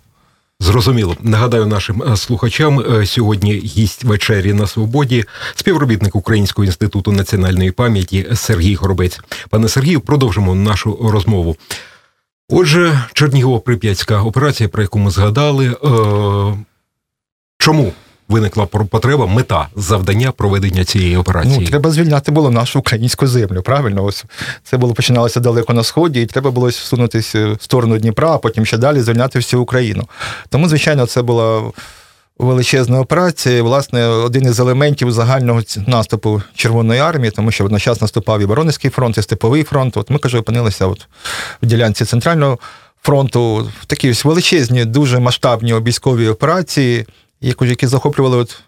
Зрозуміло. 0.60 1.16
Нагадаю 1.22 1.66
нашим 1.66 2.02
е, 2.02 2.16
слухачам, 2.16 2.80
е, 2.80 3.06
сьогодні 3.06 3.52
гість 3.52 4.04
вечері 4.04 4.52
на 4.52 4.66
свободі, 4.66 5.24
співробітник 5.54 6.16
Українського 6.16 6.66
інституту 6.66 7.12
національної 7.12 7.70
пам'яті 7.70 8.26
Сергій 8.34 8.74
Горобець. 8.74 9.20
Пане 9.50 9.68
Сергію, 9.68 10.00
продовжимо 10.00 10.54
нашу 10.54 10.98
розмову. 11.12 11.56
Отже, 12.48 13.04
Чернігово-Прип'ятська 13.14 14.26
операція, 14.26 14.68
про 14.68 14.82
яку 14.82 14.98
ми 14.98 15.10
згадали. 15.10 15.76
Е, 17.60 17.64
чому 17.64 17.92
виникла 18.28 18.66
потреба, 18.66 19.26
мета 19.26 19.68
завдання 19.76 20.32
проведення 20.32 20.84
цієї 20.84 21.16
операції? 21.16 21.58
Ну, 21.60 21.66
треба 21.66 21.90
звільняти 21.90 22.32
було 22.32 22.50
нашу 22.50 22.78
українську 22.78 23.26
землю, 23.26 23.62
правильно? 23.62 24.04
Ось 24.04 24.24
це 24.64 24.76
було 24.76 24.94
починалося 24.94 25.40
далеко 25.40 25.72
на 25.72 25.84
сході, 25.84 26.22
і 26.22 26.26
треба 26.26 26.50
було 26.50 26.68
всунутися 26.68 27.48
в 27.52 27.62
сторону 27.62 27.98
Дніпра, 27.98 28.32
а 28.32 28.38
потім 28.38 28.66
ще 28.66 28.78
далі 28.78 29.00
звільняти 29.00 29.38
всю 29.38 29.62
Україну. 29.62 30.08
Тому, 30.48 30.68
звичайно, 30.68 31.06
це 31.06 31.22
була 31.22 31.62
величезна 32.38 33.00
операція. 33.00 33.62
Власне, 33.62 34.06
один 34.06 34.44
із 34.44 34.60
елементів 34.60 35.12
загального 35.12 35.62
наступу 35.86 36.42
Червоної 36.54 37.00
армії, 37.00 37.30
тому 37.30 37.50
що 37.50 37.64
одночасно 37.64 38.04
наступав 38.04 38.40
і 38.40 38.44
Воронезький 38.44 38.90
фронт, 38.90 39.18
і 39.18 39.22
Степовий 39.22 39.62
фронт. 39.62 39.96
От 39.96 40.10
ми 40.10 40.18
кажу, 40.18 40.38
опинилися 40.38 40.86
от 40.86 41.06
в 41.62 41.66
ділянці 41.66 42.04
центрального 42.04 42.58
фронту 43.02 43.70
такі 43.86 44.10
ось 44.10 44.24
величезні, 44.24 44.84
дуже 44.84 45.18
масштабні 45.18 45.74
військові 45.74 46.28
операції, 46.28 47.06
які, 47.40 47.86
захоплювали 47.86 48.36
от 48.36 48.60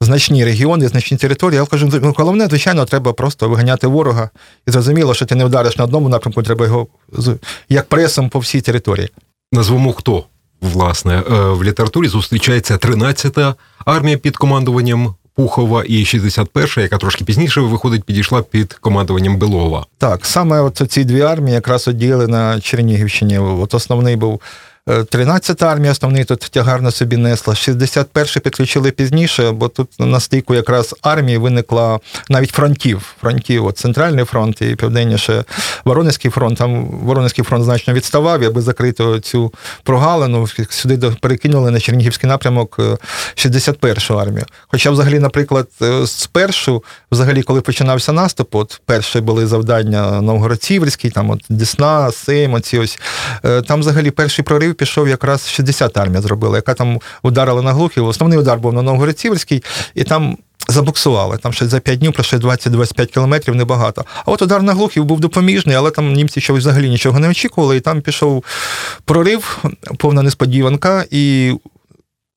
значні 0.00 0.44
регіони, 0.44 0.88
значні 0.88 1.18
території. 1.18 1.60
Я 1.60 1.66
кажу, 1.66 1.90
ну, 2.02 2.14
головне, 2.16 2.46
звичайно, 2.46 2.84
треба 2.84 3.12
просто 3.12 3.48
виганяти 3.48 3.86
ворога. 3.86 4.30
І 4.66 4.70
зрозуміло, 4.70 5.14
що 5.14 5.26
ти 5.26 5.34
не 5.34 5.44
вдариш 5.44 5.76
на 5.76 5.84
одному 5.84 6.08
напрямку, 6.08 6.42
треба 6.42 6.64
його 6.64 6.86
як 7.68 7.88
пресом 7.88 8.28
по 8.28 8.38
всій 8.38 8.60
території. 8.60 9.08
Назвемо 9.52 9.92
хто. 9.92 10.24
Власне, 10.60 11.22
Е, 11.30 11.34
в 11.34 11.64
літературі 11.64 12.08
зустрічається 12.08 12.76
13-та 12.76 13.54
армія 13.84 14.16
під 14.16 14.36
командуванням 14.36 15.14
Пухова 15.34 15.84
і 15.84 16.04
61-ша, 16.04 16.80
яка 16.80 16.98
трошки 16.98 17.24
пізніше 17.24 17.60
виходить, 17.60 18.04
підійшла 18.04 18.42
під 18.42 18.72
командуванням 18.72 19.36
Белова. 19.36 19.86
Так, 19.98 20.26
саме 20.26 20.60
от 20.60 20.82
ці 20.88 21.04
дві 21.04 21.20
армії 21.20 21.54
якраз 21.54 21.88
от 21.88 21.96
діяли 21.96 22.26
на 22.26 22.60
Чернігівщині. 22.60 23.38
От 23.38 23.74
основний 23.74 24.16
був 24.16 24.40
13-та 24.90 25.66
армія, 25.66 25.92
основний 25.92 26.24
тут 26.24 26.40
тягар 26.40 26.92
собі 26.92 27.16
несла. 27.16 27.54
61-й 27.54 28.40
підключили 28.40 28.90
пізніше, 28.90 29.50
бо 29.50 29.68
тут 29.68 29.88
на 29.98 30.20
стику 30.20 30.54
якраз 30.54 30.94
армії 31.02 31.38
виникла 31.38 32.00
навіть 32.28 32.50
фронтів. 32.50 33.14
Фронтів, 33.20 33.66
от 33.66 33.78
центральний 33.78 34.24
фронт 34.24 34.62
і 34.62 34.74
південніше 34.76 35.44
Воронезький 35.84 36.30
фронт. 36.30 36.58
Там 36.58 36.84
Воронезький 36.84 37.44
фронт 37.44 37.64
значно 37.64 37.94
відставав, 37.94 38.44
аби 38.44 38.60
закрити 38.60 39.20
цю 39.20 39.52
прогалину, 39.82 40.48
сюди 40.68 41.10
перекинули 41.20 41.70
на 41.70 41.80
Чернігівський 41.80 42.28
напрямок 42.28 42.76
е, 42.78 42.96
61-шу 43.36 44.18
армію. 44.20 44.46
Хоча, 44.68 44.90
взагалі, 44.90 45.18
наприклад, 45.18 45.68
е, 45.82 46.06
спершу, 46.06 46.84
взагалі, 47.12 47.42
коли 47.42 47.60
починався 47.60 48.12
наступ, 48.12 48.54
от 48.54 48.80
перші 48.86 49.20
були 49.20 49.46
завдання 49.46 50.20
Новгород-Сіверський, 50.20 51.10
там 51.10 51.30
от 51.30 51.40
Десна, 51.48 52.12
Сейм, 52.12 52.54
оці 52.54 52.78
ось. 52.78 52.98
е, 53.44 53.62
Там 53.62 53.80
взагалі 53.80 54.10
перший 54.10 54.44
прорив 54.44 54.74
пішов 54.80 55.08
якраз 55.08 55.40
60-та 55.40 56.00
армія 56.00 56.22
зробила, 56.22 56.56
яка 56.56 56.74
там 56.74 57.00
ударила 57.22 57.62
на 57.62 57.72
Глухів. 57.72 58.06
Основний 58.06 58.38
удар 58.38 58.58
був 58.58 58.72
на 58.72 58.82
Новгород-Сіверський, 58.82 59.64
і 59.94 60.04
там. 60.04 60.38
Забуксували, 60.68 61.38
там 61.38 61.52
ще 61.52 61.66
за 61.66 61.80
5 61.80 61.98
днів 61.98 62.12
пройшли 62.12 62.38
20-25 62.38 63.06
кілометрів, 63.06 63.54
небагато. 63.54 64.04
А 64.24 64.30
от 64.30 64.42
удар 64.42 64.62
на 64.62 64.72
Глухів 64.72 65.04
був 65.04 65.20
допоміжний, 65.20 65.76
але 65.76 65.90
там 65.90 66.12
німці 66.12 66.40
чогось 66.40 66.62
взагалі 66.62 66.88
нічого 66.88 67.18
не 67.18 67.28
очікували, 67.28 67.76
і 67.76 67.80
там 67.80 68.00
пішов 68.00 68.44
прорив, 69.04 69.64
повна 69.98 70.22
несподіванка, 70.22 71.04
і 71.10 71.52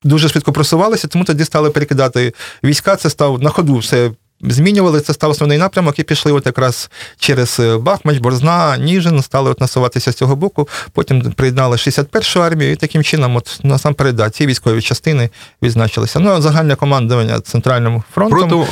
дуже 0.04 0.30
швидко 0.30 0.54
просувалися, 0.54 1.08
тому 1.08 1.24
тоді 1.24 1.46
стали 1.46 1.70
перекидати 1.70 2.34
війська. 2.64 2.96
Це 2.96 3.10
став 3.10 3.42
на 3.42 3.50
ходу 3.50 3.78
все. 3.78 4.12
Змінювали, 4.44 5.02
це 5.02 5.14
став 5.14 5.30
основний 5.30 5.58
напрямок, 5.58 6.00
і 6.00 6.04
пішли 6.04 6.32
от 6.32 6.46
якраз 6.46 6.90
через 7.20 7.60
е, 7.60 7.78
Бахмач, 7.78 8.18
Борзна, 8.18 8.78
Ніжин, 8.78 9.22
стали 9.22 9.52
от 9.52 9.62
насуватися 9.62 10.12
з 10.12 10.16
цього 10.16 10.36
боку. 10.36 10.68
Потім 10.92 11.22
приєднали 11.32 11.76
61-шу 11.76 12.44
армію, 12.44 12.72
і 12.72 12.76
таким 12.76 13.04
чином, 13.04 13.36
от 13.36 13.60
насамперед, 13.64 14.16
да, 14.16 14.30
ці 14.30 14.46
військові 14.46 14.82
частини 14.82 15.30
відзначилися. 15.62 16.20
Ну, 16.20 16.30
а 16.30 16.42
загальне 16.42 16.76
командування 16.76 17.40
Центральним 17.40 18.04
фронтом. 18.14 18.50
Проту, 18.50 18.68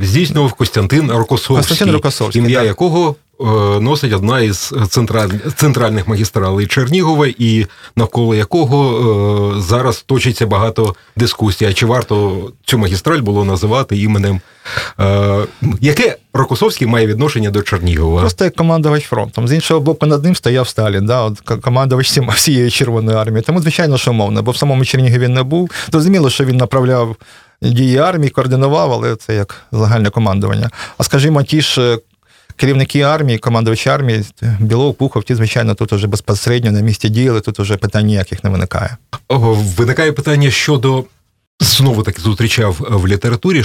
е, 0.00 0.06
здійснював 0.06 0.52
Костянтин 0.52 1.10
Рокосовський, 1.10 1.68
Костянтин 1.68 1.94
Рокосовський, 1.94 2.42
ім'я 2.42 2.58
так. 2.58 2.66
якого 2.66 3.16
носить 3.80 4.12
одна 4.12 4.40
із 4.40 4.74
централь... 4.88 5.28
центральних 5.56 6.08
магістралей 6.08 6.66
Чернігова, 6.66 7.26
і 7.38 7.66
навколо 7.96 8.34
якого 8.34 9.56
е, 9.56 9.60
зараз 9.60 10.02
точиться 10.02 10.46
багато 10.46 10.94
дискусій. 11.16 11.64
А 11.64 11.72
чи 11.72 11.86
варто 11.86 12.48
цю 12.64 12.78
магістраль 12.78 13.20
було 13.20 13.44
називати 13.44 13.96
іменем? 13.96 14.40
Е, 15.00 15.46
яке 15.80 16.16
Рокосовський 16.32 16.86
має 16.86 17.06
відношення 17.06 17.50
до 17.50 17.62
Чернігова? 17.62 18.20
Просто 18.20 18.44
як 18.44 18.54
командувач 18.54 19.04
фронтом. 19.04 19.48
З 19.48 19.52
іншого 19.52 19.80
боку, 19.80 20.06
над 20.06 20.24
ним 20.24 20.36
стояв 20.36 20.68
Сталін, 20.68 21.06
да, 21.06 21.20
от 21.20 21.40
командувач 21.40 22.18
всієї 22.18 22.70
Червоної 22.70 23.18
армії. 23.18 23.42
Тому, 23.42 23.60
звичайно, 23.60 23.98
що 23.98 24.12
мовно, 24.12 24.42
бо 24.42 24.50
в 24.50 24.56
самому 24.56 24.84
Чернігові 24.84 25.28
не 25.28 25.42
був. 25.42 25.70
Зрозуміло, 25.92 26.30
що 26.30 26.44
він 26.44 26.56
направляв 26.56 27.16
дії 27.62 27.98
армії, 27.98 28.30
координував, 28.30 28.92
але 28.92 29.16
це 29.16 29.34
як 29.34 29.54
загальне 29.72 30.10
командування. 30.10 30.70
А 30.98 31.04
скажімо, 31.04 31.42
ті 31.42 31.60
ж. 31.60 31.98
Керівники 32.56 33.00
армії, 33.00 33.38
командувачі 33.38 33.88
армії, 33.88 34.24
Білов, 34.60 34.94
Пухов, 34.94 35.24
ті, 35.24 35.34
звичайно, 35.34 35.74
тут 35.74 35.92
уже 35.92 36.06
безпосередньо 36.06 36.72
на 36.72 36.80
місці 36.80 37.08
діяли, 37.08 37.40
тут 37.40 37.60
уже 37.60 37.76
питань 37.76 38.06
ніяких 38.06 38.44
не 38.44 38.50
виникає. 38.50 38.96
Виникає 39.76 40.12
питання 40.12 40.50
щодо. 40.50 41.04
Знову 41.60 42.02
таки 42.02 42.22
зустрічав 42.22 42.76
в 42.90 43.06
літературі, 43.06 43.62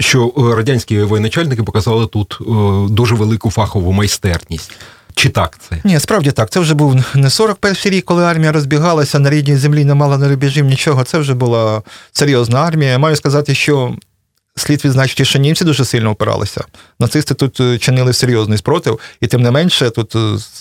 що 0.00 0.32
е, 0.38 0.56
радянські 0.56 1.02
воєначальники 1.02 1.62
показали 1.62 2.06
тут 2.06 2.38
е, 2.40 2.44
дуже 2.92 3.14
велику 3.14 3.50
фахову 3.50 3.92
майстерність. 3.92 4.72
Чи 5.14 5.28
так 5.28 5.58
це? 5.68 5.80
Ні, 5.84 6.00
справді 6.00 6.30
так. 6.32 6.50
Це 6.50 6.60
вже 6.60 6.74
був 6.74 6.94
не 7.14 7.28
41-й 7.28 7.90
рік, 7.90 8.04
коли 8.04 8.24
армія 8.24 8.52
розбігалася 8.52 9.18
на 9.18 9.30
рідній 9.30 9.56
землі, 9.56 9.84
не 9.84 9.94
мала 9.94 10.18
на 10.18 10.28
рубежів 10.28 10.64
нічого. 10.64 11.04
Це 11.04 11.18
вже 11.18 11.34
була 11.34 11.82
серйозна 12.12 12.60
армія. 12.60 12.98
Маю 12.98 13.16
сказати, 13.16 13.54
що 13.54 13.96
слід 14.56 14.84
відзначити, 14.84 15.24
що 15.24 15.38
німці 15.38 15.64
дуже 15.64 15.84
сильно 15.84 16.10
опиралися. 16.10 16.64
Нацисти 17.00 17.34
тут 17.34 17.60
е, 17.60 17.78
чинили 17.78 18.12
серйозний 18.12 18.58
спротив, 18.58 19.00
і 19.20 19.26
тим 19.26 19.42
не 19.42 19.50
менше 19.50 19.90
тут 19.90 20.16
е, 20.16 20.18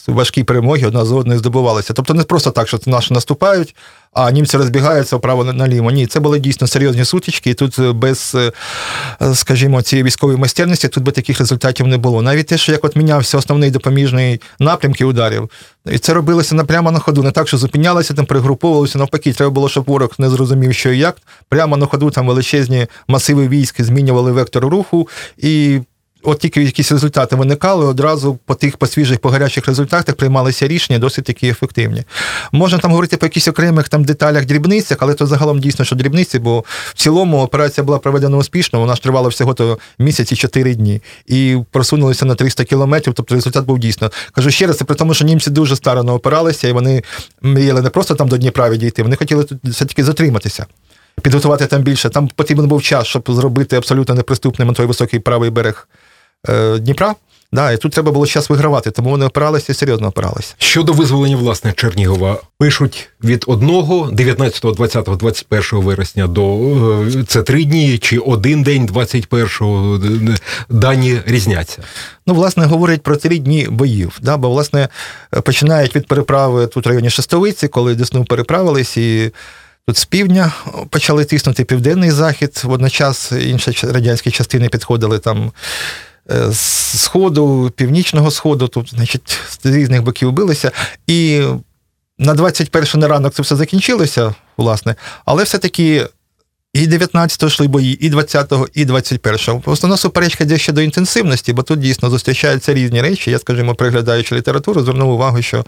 важкі 0.08 0.44
перемоги 0.44 0.88
одна 0.88 1.06
з 1.06 1.12
одної 1.12 1.40
здобувалися. 1.40 1.94
Тобто 1.94 2.14
не 2.14 2.24
просто 2.24 2.52
так, 2.52 2.68
що 2.68 2.80
наші 2.86 3.14
наступають, 3.14 3.76
а 4.14 4.32
німці 4.32 4.58
розбігаються 4.58 5.16
вправо 5.16 5.44
наліво. 5.44 5.92
Ні, 5.92 6.08
це 6.08 6.20
були 6.20 6.40
дійсно 6.40 6.68
серйозні 6.68 7.06
сутички, 7.06 7.50
і 7.50 7.54
тут 7.54 7.80
е, 7.80 7.92
без, 7.92 8.36
е, 8.36 8.52
скажімо, 9.34 9.82
цієї 9.82 10.04
військової 10.04 10.40
майстерності 10.40 10.88
тут 10.88 11.04
би 11.04 11.12
таких 11.12 11.40
результатів 11.40 11.88
не 11.88 11.98
було. 11.98 12.22
Навіть 12.22 12.48
те, 12.48 12.58
що 12.58 12.72
як 12.72 12.86
от 12.86 12.96
мінявся 12.96 13.38
основний 13.38 13.72
допоміжний 13.72 14.42
напрямки 14.60 15.06
ударів, 15.06 15.50
і 15.92 15.98
це 15.98 16.14
робилося 16.14 16.64
прямо 16.64 16.92
на 16.92 17.00
ходу, 17.00 17.24
не 17.24 17.32
так, 17.32 17.48
що 17.48 17.58
зупинялися, 17.58 18.14
там 18.14 18.26
пригруповувалися. 18.26 18.98
Навпаки, 18.98 19.34
треба 19.34 19.52
було, 19.52 19.70
щоб 19.70 19.84
ворог 19.86 20.10
не 20.18 20.30
зрозумів, 20.30 20.74
що 20.74 20.92
і 20.92 20.98
як. 20.98 21.18
Прямо 21.50 21.78
на 21.78 21.86
ходу 21.86 22.10
там 22.10 22.28
величезні 22.28 22.88
масиви 23.08 23.48
військ 23.48 23.82
змінювали 23.82 24.32
вектор 24.32 24.66
руху 24.66 25.08
і 25.38 25.80
от 26.24 26.40
тільки 26.40 26.64
якісь 26.64 26.92
результати 26.92 27.36
виникали, 27.36 27.86
одразу 27.86 28.40
по 28.46 28.56
тих 28.56 28.78
по 28.78 28.88
свіжих, 28.88 29.20
по 29.20 29.30
гарячих 29.30 29.68
результатах 29.68 30.16
приймалися 30.16 30.68
рішення 30.68 31.00
досить 31.00 31.26
такі 31.26 31.48
ефективні. 31.48 32.04
Можна 32.52 32.78
там 32.78 32.92
говорити 32.92 33.18
про 33.18 33.26
якісь 33.26 33.48
окремих 33.48 33.90
там 33.90 34.04
деталях, 34.04 34.46
дрібницях, 34.46 34.98
але 35.02 35.14
то 35.14 35.28
загалом 35.28 35.60
дійсно, 35.60 35.86
що 35.86 35.96
дрібниці, 35.96 36.40
бо 36.40 36.64
в 36.70 36.94
цілому 36.94 37.42
операція 37.42 37.86
була 37.86 38.00
проведена 38.00 38.38
успішно, 38.38 38.80
вона 38.80 38.96
ж 38.96 39.04
тривала 39.04 39.30
всього 39.30 39.54
то 39.54 39.80
місяць 40.00 40.32
і 40.56 40.76
дні. 40.76 41.02
І 41.26 41.58
просунулися 41.72 42.26
на 42.26 42.36
300 42.36 42.64
кілометрів, 42.64 43.14
тобто 43.14 43.36
результат 43.36 43.66
був 43.66 43.80
дійсно. 43.80 44.12
Кажу 44.32 44.52
ще 44.52 44.68
раз, 44.68 44.78
це 44.78 44.86
при 44.86 44.96
тому, 44.96 45.14
що 45.14 45.26
німці 45.26 45.50
дуже 45.50 45.76
старано 45.76 46.14
опиралися, 46.14 46.68
і 46.68 46.72
вони 46.72 47.04
мріяли 47.42 47.82
не 47.82 47.90
просто 47.90 48.16
там 48.16 48.28
до 48.28 48.38
Дніпра 48.38 48.70
відійти, 48.70 49.04
вони 49.04 49.16
хотіли 49.16 49.44
тут 49.44 49.60
все-таки 49.64 50.04
затриматися. 50.04 50.66
Підготувати 51.22 51.68
там 51.68 51.82
більше. 51.82 52.10
Там 52.10 52.28
потрібен 52.28 52.68
був 52.68 52.82
час, 52.82 53.08
щоб 53.08 53.24
зробити 53.28 53.76
абсолютно 53.76 54.16
неприступним 54.16 54.74
той 54.74 54.86
високий 54.86 55.20
правий 55.20 55.50
берег 55.50 55.88
Дніпра. 56.80 57.16
Да, 57.54 57.72
і 57.72 57.78
тут 57.78 57.92
треба 57.92 58.12
було 58.12 58.28
час 58.28 58.50
вигравати, 58.50 58.92
тому 58.92 59.10
вони 59.10 59.26
опиралися 59.26 59.72
і 59.72 59.76
серйозно 59.76 60.08
опиралися. 60.08 60.56
Щодо 60.58 60.94
визволення 60.94 61.36
власне 61.36 61.74
Чернігова, 61.76 62.38
пишуть 62.58 63.10
від 63.24 63.44
1, 63.48 64.16
19, 64.16 64.76
20, 64.76 65.06
21 65.06 65.86
вересня 65.86 66.28
до 66.28 66.58
е, 67.02 67.24
це 67.28 67.44
три 67.44 67.64
дні 67.64 67.98
чи 67.98 68.18
один 68.18 68.64
день 68.64 68.86
21 68.86 70.38
дані 70.70 71.22
різняться. 71.26 71.82
Ну, 72.28 72.34
власне, 72.34 72.66
говорять 72.66 73.02
про 73.02 73.18
три 73.18 73.38
дні 73.38 73.68
боїв. 73.70 74.20
Да, 74.22 74.38
бо, 74.38 74.50
власне, 74.50 74.90
починають 75.44 75.96
від 75.96 76.08
переправи 76.08 76.68
тут 76.68 76.86
в 76.86 76.90
районі 76.90 77.10
Шестовиці, 77.10 77.68
коли 77.68 77.96
Десну 77.96 78.26
переправились 78.26 78.98
і. 78.98 79.32
Тут 79.88 79.98
з 79.98 80.06
півдня 80.06 80.54
почали 80.90 81.26
тиснути 81.26 81.64
південний 81.64 82.12
захід, 82.12 82.62
водночас 82.64 83.32
інші 83.32 83.88
радянські 83.88 84.32
частини 84.32 84.70
підходили 84.70 85.20
там 85.20 85.44
е, 85.48 85.52
з 86.30 87.00
сходу, 87.00 87.72
північного 87.76 88.32
сходу, 88.32 88.68
тут, 88.68 88.90
значить, 88.90 89.40
з 89.50 89.66
різних 89.66 90.04
боків 90.04 90.32
билися. 90.32 90.72
І 91.08 91.42
на 92.20 92.34
21 92.34 93.00
на 93.02 93.08
ранок 93.08 93.34
це 93.34 93.42
все 93.42 93.56
закінчилося, 93.56 94.36
власне, 94.58 94.96
але 95.26 95.44
все-таки. 95.44 96.08
І 96.74 96.88
19-го 96.88 97.48
йшли 97.48 97.68
бої, 97.68 98.06
і 98.06 98.12
20-го, 98.12 98.68
і 98.74 98.86
21-го. 98.86 99.62
Основна 99.66 99.98
суперечка 99.98 100.44
йде 100.44 100.58
ще 100.58 100.72
до 100.72 100.82
інтенсивності, 100.82 101.54
бо 101.54 101.64
тут 101.64 101.80
дійсно 101.80 102.10
зустрічаються 102.10 102.74
різні 102.74 103.02
речі. 103.02 103.32
Я, 103.32 103.40
скажімо, 103.40 103.76
приглядаючи 103.76 104.36
літературу, 104.36 104.84
звернув 104.84 105.10
увагу, 105.10 105.42
що 105.42 105.66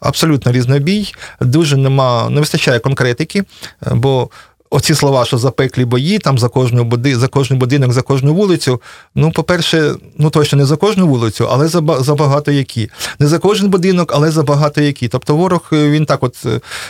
абсолютно 0.00 0.52
різнобій, 0.52 1.14
дуже 1.40 1.76
нема, 1.76 2.30
не 2.30 2.40
вистачає 2.40 2.78
конкретики, 2.78 3.44
бо 3.90 4.30
оці 4.70 4.94
слова, 4.94 5.24
що 5.24 5.38
запеклі 5.38 5.84
бої, 5.84 6.18
там 6.18 6.38
за 6.38 6.48
кожну 6.48 6.84
буди, 6.84 7.16
за 7.16 7.28
кожний 7.28 7.58
будинок, 7.58 7.92
за 7.92 8.02
кожну 8.02 8.34
вулицю. 8.34 8.80
Ну, 9.14 9.32
по-перше, 9.32 9.94
ну 10.18 10.30
точно 10.30 10.58
не 10.58 10.66
за 10.66 10.76
кожну 10.76 11.06
вулицю, 11.06 11.48
але 11.50 11.68
за 11.68 11.82
за 12.00 12.14
багато 12.14 12.52
які. 12.52 12.90
Не 13.18 13.26
за 13.26 13.38
кожен 13.38 13.70
будинок, 13.70 14.12
але 14.14 14.30
за 14.30 14.42
багато 14.42 14.80
які. 14.80 15.08
Тобто 15.08 15.36
ворог 15.36 15.68
він 15.72 16.06
так, 16.06 16.22
от 16.22 16.46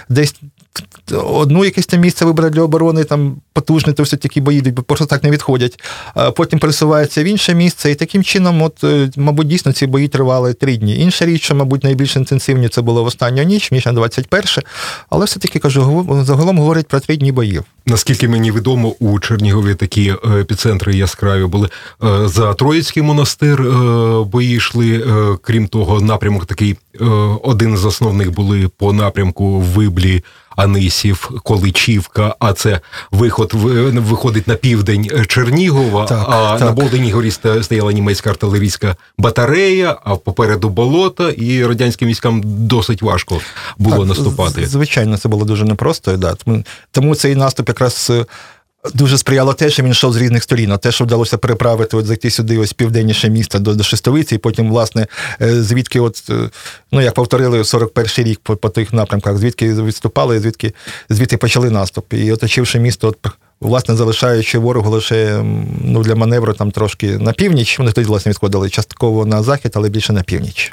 десь 0.08 0.34
одну 1.12 1.64
якесь 1.64 1.86
там 1.86 2.00
місце 2.00 2.24
вибрати 2.24 2.54
для 2.54 2.62
оборони, 2.62 3.04
там 3.04 3.36
потужне, 3.52 3.92
то 3.92 4.02
все 4.02 4.16
такі 4.16 4.40
бої 4.40 4.62
просто 4.62 5.06
так 5.06 5.22
не 5.22 5.30
відходять. 5.30 5.80
Потім 6.36 6.58
пересуваються 6.58 7.22
в 7.22 7.26
інше 7.26 7.54
місце, 7.54 7.90
і 7.90 7.94
таким 7.94 8.24
чином, 8.24 8.62
от, 8.62 8.84
е, 8.84 9.10
мабуть, 9.16 9.46
дійсно 9.46 9.72
ці 9.72 9.86
бої 9.86 10.08
тривали 10.08 10.54
три 10.54 10.76
дні. 10.76 11.00
Інша 11.00 11.26
річ, 11.26 11.42
що, 11.42 11.54
мабуть, 11.54 11.84
найбільш 11.84 12.16
інтенсивні 12.16 12.68
це 12.68 12.82
було 12.82 13.04
в 13.04 13.06
останню 13.06 13.42
ніч, 13.42 13.72
ніж 13.72 13.86
на 13.86 13.92
21 13.92 14.46
але 15.10 15.24
все-таки 15.24 15.58
кажу, 15.58 16.22
загалом 16.24 16.58
говорять 16.58 16.88
про 16.88 17.00
три 17.00 17.16
дні 17.16 17.32
боїв. 17.32 17.64
Наскільки 17.86 18.28
мені 18.28 18.52
відомо, 18.52 18.94
у 18.98 19.20
Чернігові 19.20 19.74
такі 19.74 20.14
е, 20.24 20.40
епіцентри 20.40 20.96
яскраві 20.96 21.44
були 21.44 21.68
е, 22.04 22.28
за 22.28 22.54
Троїцький 22.54 23.02
монастир. 23.02 23.62
Бої 24.26 24.56
йшли. 24.56 25.04
Крім 25.42 25.68
того, 25.68 26.00
напрямок 26.00 26.46
такий 26.46 26.76
один 27.42 27.76
з 27.76 27.84
основних 27.84 28.30
були 28.34 28.68
по 28.78 28.92
напрямку 28.92 29.60
Виблі. 29.60 30.22
Анисів, 30.56 31.30
Количівка, 31.42 32.34
а 32.38 32.52
це 32.52 32.80
виход 33.10 33.50
виходить 33.54 34.48
на 34.48 34.54
південь 34.54 35.10
Чернігова, 35.26 36.04
так, 36.04 36.26
а 36.28 36.56
так. 36.58 36.60
на 36.60 36.72
Болдені 36.72 37.10
горі 37.10 37.30
стояла 37.62 37.92
німецька 37.92 38.30
артилерійська 38.30 38.96
батарея, 39.18 39.96
а 40.04 40.16
попереду 40.16 40.68
болота, 40.68 41.30
і 41.30 41.66
радянським 41.66 42.08
військам 42.08 42.40
досить 42.44 43.02
важко 43.02 43.40
було 43.78 43.98
так, 43.98 44.06
наступати. 44.06 44.66
Звичайно, 44.66 45.18
це 45.18 45.28
було 45.28 45.44
дуже 45.44 45.64
непросто. 45.64 46.16
Да. 46.16 46.34
Тому 46.92 47.14
цей 47.14 47.34
наступ 47.34 47.68
якраз 47.68 48.12
Дуже 48.94 49.18
сприяло 49.18 49.52
те, 49.52 49.70
що 49.70 49.82
він 49.82 49.90
йшов 49.90 50.12
з 50.12 50.16
різних 50.16 50.42
сторін. 50.42 50.72
А 50.72 50.76
те, 50.76 50.92
що 50.92 51.04
вдалося 51.04 51.38
переправити, 51.38 51.96
от 51.96 52.06
зайти 52.06 52.30
сюди, 52.30 52.58
ось 52.58 52.72
південніше 52.72 53.28
місто 53.28 53.58
до, 53.58 53.74
до 53.74 53.84
Шестовиці, 53.84 54.34
і 54.34 54.38
потім, 54.38 54.68
власне, 54.68 55.06
е, 55.42 55.62
звідки, 55.62 56.00
от, 56.00 56.22
е, 56.30 56.50
ну 56.92 57.00
як 57.00 57.14
повторили 57.14 57.58
41-й 57.58 58.22
рік 58.22 58.40
по, 58.42 58.56
по 58.56 58.68
тих 58.68 58.92
напрямках, 58.92 59.36
звідки 59.36 59.74
відступали, 59.74 60.40
звідки 60.40 60.72
звідти 61.08 61.36
почали 61.36 61.70
наступ. 61.70 62.12
І 62.12 62.32
оточивши 62.32 62.78
місто, 62.78 63.08
от, 63.08 63.32
власне, 63.60 63.96
залишаючи 63.96 64.58
ворогу 64.58 64.90
лише 64.90 65.44
ну, 65.84 66.02
для 66.02 66.14
маневру 66.14 66.52
там 66.52 66.70
трошки 66.70 67.18
на 67.18 67.32
північ, 67.32 67.78
вони 67.78 67.92
тоді, 67.92 68.06
власне, 68.06 68.30
відходили 68.30 68.70
частково 68.70 69.26
на 69.26 69.42
захід, 69.42 69.72
але 69.74 69.88
більше 69.88 70.12
на 70.12 70.22
північ 70.22 70.72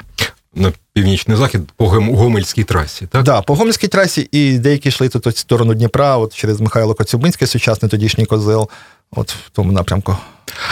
на 0.54 0.72
північний 0.92 1.36
захід 1.36 1.60
по 1.76 1.88
Гомельській 1.88 2.64
трасі, 2.64 3.06
так? 3.06 3.22
Да, 3.22 3.42
по 3.42 3.54
Гомельській 3.54 3.88
трасі, 3.88 4.28
і 4.32 4.58
деякі 4.58 4.88
йшли 4.88 5.08
тут 5.08 5.26
в 5.26 5.38
сторону 5.38 5.74
Дніпра, 5.74 6.16
от 6.16 6.34
через 6.34 6.60
Михайло 6.60 6.94
Коцюбинське, 6.94 7.46
сучасний 7.46 7.90
тодішній 7.90 8.26
козел, 8.26 8.68
от 9.10 9.32
в 9.32 9.50
тому 9.52 9.72
напрямку. 9.72 10.16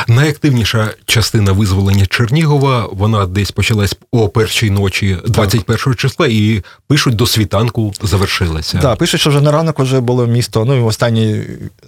Найактивніша 0.09 0.95
частина 1.05 1.53
визволення 1.53 2.07
Чернігова, 2.07 2.89
вона 2.93 3.27
десь 3.27 3.51
почалась 3.51 3.97
о 4.11 4.29
першій 4.29 4.71
ночі 4.71 5.19
21 5.25 5.77
так. 5.77 5.97
числа, 5.97 6.27
і 6.31 6.63
пишуть, 6.87 7.17
до 7.17 7.27
світанку 7.27 7.93
завершилася. 8.03 8.79
Так, 8.79 8.99
пишуть, 8.99 9.21
що 9.21 9.31
вже 9.31 9.41
на 9.41 9.53
ранок 9.53 9.79
вже 9.79 10.01
було 10.01 10.27
місто, 10.27 10.65
ну 10.65 10.77
і 10.77 10.81
останні 10.81 11.43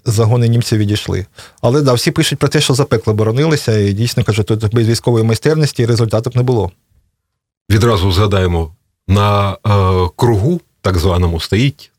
загони 0.04 0.48
німців 0.48 0.78
відійшли. 0.78 1.26
Але 1.60 1.82
да, 1.82 1.92
всі 1.92 2.10
пишуть 2.10 2.38
про 2.38 2.48
те, 2.48 2.60
що 2.60 2.74
запекло 2.74 3.14
боронилися, 3.14 3.78
і 3.78 3.92
дійсно 3.92 4.24
кажуть, 4.24 4.46
тут 4.46 4.74
без 4.74 4.88
військової 4.88 5.24
майстерності 5.24 5.86
результатів 5.86 6.36
не 6.36 6.42
було 6.42 6.70
відразу 7.70 8.12
згадаємо, 8.12 8.74
на 9.08 9.52
е, 9.52 9.56
кругу, 10.16 10.60
так 10.80 10.98
званому, 10.98 11.40
стоїть 11.40 11.90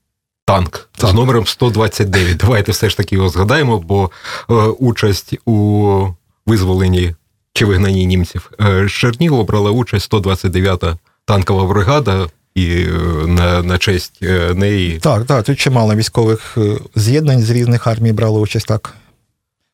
танк 0.46 0.90
так. 0.98 1.10
з 1.10 1.14
номером 1.14 1.46
129. 1.46 2.38
Давайте 2.38 2.72
все 2.72 2.90
ж 2.90 2.98
таки 2.98 3.16
його 3.16 3.30
згадаємо, 3.30 3.80
бо 3.80 4.12
е, 4.50 4.54
участь 4.80 5.36
у 5.46 6.08
визволенні 6.46 7.16
чи 7.54 7.66
вигнанні 7.66 8.06
німців 8.06 8.52
е, 8.62 8.88
з 8.88 8.92
Чернігова 8.92 9.44
брала 9.44 9.72
участь 9.72 10.14
129-та 10.14 10.98
танкова 11.26 11.66
бригада. 11.66 12.28
І 12.56 12.68
е, 12.68 13.28
на 13.28 13.64
на 13.64 13.78
честь 13.78 14.20
е, 14.24 14.54
неї. 14.54 15.00
Так, 15.00 15.26
так, 15.26 15.46
тут 15.46 15.60
чимало 15.60 15.96
військових 15.96 16.58
е, 16.58 16.78
з'єднань 16.96 17.42
з 17.42 17.50
різних 17.50 17.88
армій 17.88 18.14
брали 18.14 18.40
участь 18.40 18.68
так. 18.68 18.94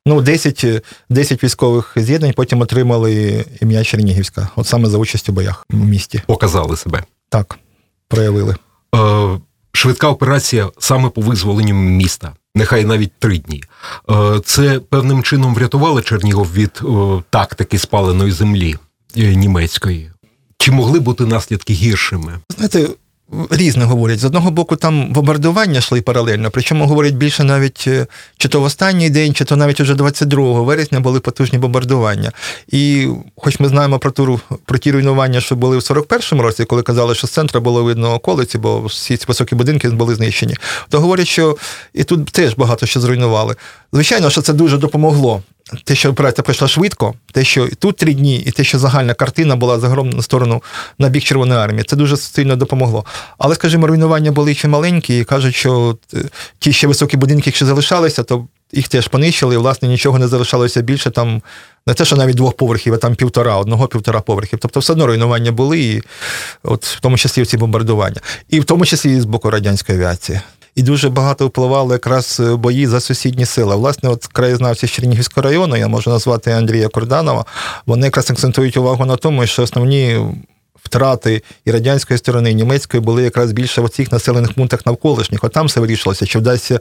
Ну, 0.05 0.21
10 0.21 0.65
10 1.09 1.43
військових 1.43 1.93
з'єднань 1.95 2.33
потім 2.33 2.61
отримали 2.61 3.45
ім'я 3.61 3.83
Чернігівська, 3.83 4.49
от 4.55 4.67
саме 4.67 4.89
за 4.89 4.97
участь 4.97 5.29
у 5.29 5.31
боях 5.31 5.65
в 5.69 5.75
місті. 5.75 6.21
Показали 6.27 6.77
себе. 6.77 7.03
Так, 7.29 7.59
проявили. 8.07 8.55
Е, 8.95 9.39
Швидка 9.73 10.07
операція 10.07 10.69
саме 10.79 11.09
по 11.09 11.21
визволенню 11.21 11.73
міста. 11.73 12.33
Нехай 12.55 12.85
навіть 12.85 13.11
три 13.19 13.37
дні. 13.37 13.63
Е, 14.09 14.39
Це 14.45 14.79
певним 14.79 15.23
чином 15.23 15.55
врятувало 15.55 16.01
Чернігов 16.01 16.53
від 16.53 16.81
е, 16.83 17.23
тактики 17.29 17.79
спаленої 17.79 18.31
землі 18.31 18.75
е, 19.17 19.35
німецької. 19.35 20.11
Чи 20.57 20.71
могли 20.71 20.99
бути 20.99 21.25
наслідки 21.25 21.73
гіршими? 21.73 22.39
Знаєте, 22.55 22.87
різне 23.49 23.85
говорять. 23.85 24.19
З 24.19 24.25
одного 24.25 24.51
боку, 24.51 24.75
там 24.75 25.13
бомбардування 25.13 25.79
йшли 25.79 26.01
паралельно, 26.01 26.51
причому 26.51 26.85
говорять 26.85 27.13
більше 27.13 27.43
навіть 27.43 27.83
е, 27.87 28.07
чи 28.37 28.47
то 28.47 28.61
в 28.61 28.63
останній 28.63 29.09
день, 29.09 29.33
чи 29.33 29.45
то 29.45 29.55
навіть 29.55 29.79
уже 29.79 29.95
22 29.95 30.61
вересня 30.61 30.99
були 30.99 31.19
потужні 31.19 31.59
бомбардування. 31.59 32.31
І 32.67 33.07
хоч 33.35 33.59
ми 33.59 33.67
знаємо 33.67 33.99
про 33.99 34.11
ту, 34.11 34.39
про 34.65 34.77
ті 34.77 34.91
руйнування, 34.91 35.41
що 35.41 35.55
були 35.55 35.77
в 35.77 35.79
41-му 35.79 36.41
році, 36.41 36.65
коли 36.65 36.81
казали, 36.81 37.15
що 37.15 37.27
з 37.27 37.31
центру 37.31 37.61
було 37.61 37.83
видно 37.83 38.13
околиці, 38.13 38.57
бо 38.57 38.81
всі 38.81 39.17
ці 39.17 39.25
високі 39.27 39.55
будинки 39.55 39.89
були 39.89 40.15
знищені, 40.15 40.55
то 40.89 40.99
говорять, 40.99 41.27
що 41.27 41.57
і 41.93 42.03
тут 42.03 42.25
теж 42.25 42.53
багато 42.53 42.85
що 42.85 42.99
зруйнували. 42.99 43.55
Звичайно, 43.93 44.29
що 44.29 44.41
це 44.41 44.53
дуже 44.53 44.77
допомогло 44.77 45.41
те, 45.83 45.95
що 45.95 46.09
операція 46.09 46.43
пройшла 46.43 46.67
швидко, 46.67 47.13
те, 47.31 47.43
що 47.43 47.67
тут 47.79 47.97
три 47.97 48.13
дні, 48.13 48.37
і 48.37 48.51
те, 48.51 48.63
що 48.63 48.79
загальна 48.79 49.13
картина 49.13 49.55
була 49.55 49.79
загалом 49.79 50.09
на 50.09 50.21
сторону 50.21 50.63
на 50.99 51.09
бік 51.09 51.23
Червоної 51.23 51.59
армії, 51.59 51.83
це 51.83 51.95
дуже 51.95 52.17
сильно 52.17 52.55
допомогло. 52.55 53.05
Але, 53.37 53.55
скажімо, 53.55 53.87
руйнування 53.87 54.31
були 54.31 54.55
ще 54.55 54.67
маленькі, 54.67 55.19
і 55.19 55.23
кажуть, 55.23 55.55
що 55.55 55.97
е, 56.13 56.17
ті 56.59 56.73
ще 56.73 56.87
високі 56.87 57.17
будинки, 57.17 57.43
якщо 57.45 57.65
залишалися, 57.65 58.23
то 58.23 58.47
їх 58.73 58.87
теж 58.87 59.07
понищили, 59.07 59.55
і, 59.55 59.57
власне, 59.57 59.87
нічого 59.87 60.19
не 60.19 60.27
залишалося 60.27 60.81
більше 60.81 61.11
там. 61.11 61.41
Не 61.87 61.93
те, 61.93 62.05
що 62.05 62.15
навіть 62.15 62.35
двох 62.35 62.53
поверхів, 62.53 62.93
а 62.93 62.97
там 62.97 63.15
півтора, 63.15 63.57
одного-півтора 63.57 64.21
поверхів. 64.21 64.59
Тобто 64.61 64.79
все 64.79 64.93
одно 64.93 65.07
руйнування 65.07 65.51
були, 65.51 65.79
і 65.79 66.01
от 66.63 66.85
в 66.85 66.99
тому 66.99 67.17
числі 67.17 67.45
ці 67.45 67.57
бомбардування. 67.57 68.21
І 68.49 68.59
в 68.59 68.65
тому 68.65 68.85
числі 68.85 69.17
і 69.17 69.21
з 69.21 69.25
боку 69.25 69.49
радянської 69.49 69.97
авіації. 69.97 70.39
І 70.75 70.83
дуже 70.83 71.09
багато 71.09 71.47
впливали 71.47 71.93
якраз 71.93 72.39
бої 72.39 72.87
за 72.87 72.99
сусідні 72.99 73.45
сили. 73.45 73.75
Власне, 73.75 74.09
от 74.09 74.27
краєзнавці 74.27 74.87
з 74.87 74.91
Чернігівського 74.91 75.43
району, 75.43 75.77
я 75.77 75.87
можу 75.87 76.09
назвати 76.09 76.51
Андрія 76.51 76.87
Корданова, 76.87 77.45
вони 77.85 78.05
якраз 78.05 78.31
акцентують 78.31 78.77
увагу 78.77 79.05
на 79.05 79.15
тому, 79.15 79.47
що 79.47 79.63
основні 79.63 80.19
втрати 80.83 81.43
і 81.65 81.71
радянської 81.71 82.17
сторони, 82.17 82.51
і 82.51 82.55
німецької 82.55 83.01
були 83.01 83.23
якраз 83.23 83.51
більше 83.51 83.81
в 83.81 83.89
цих 83.89 84.11
населених 84.11 84.53
пунктах 84.53 84.85
навколишніх. 84.85 85.43
От 85.43 85.53
там 85.53 85.65
все 85.65 85.79
вирішилося, 85.79 86.25
чи 86.25 86.39
вдасться 86.39 86.79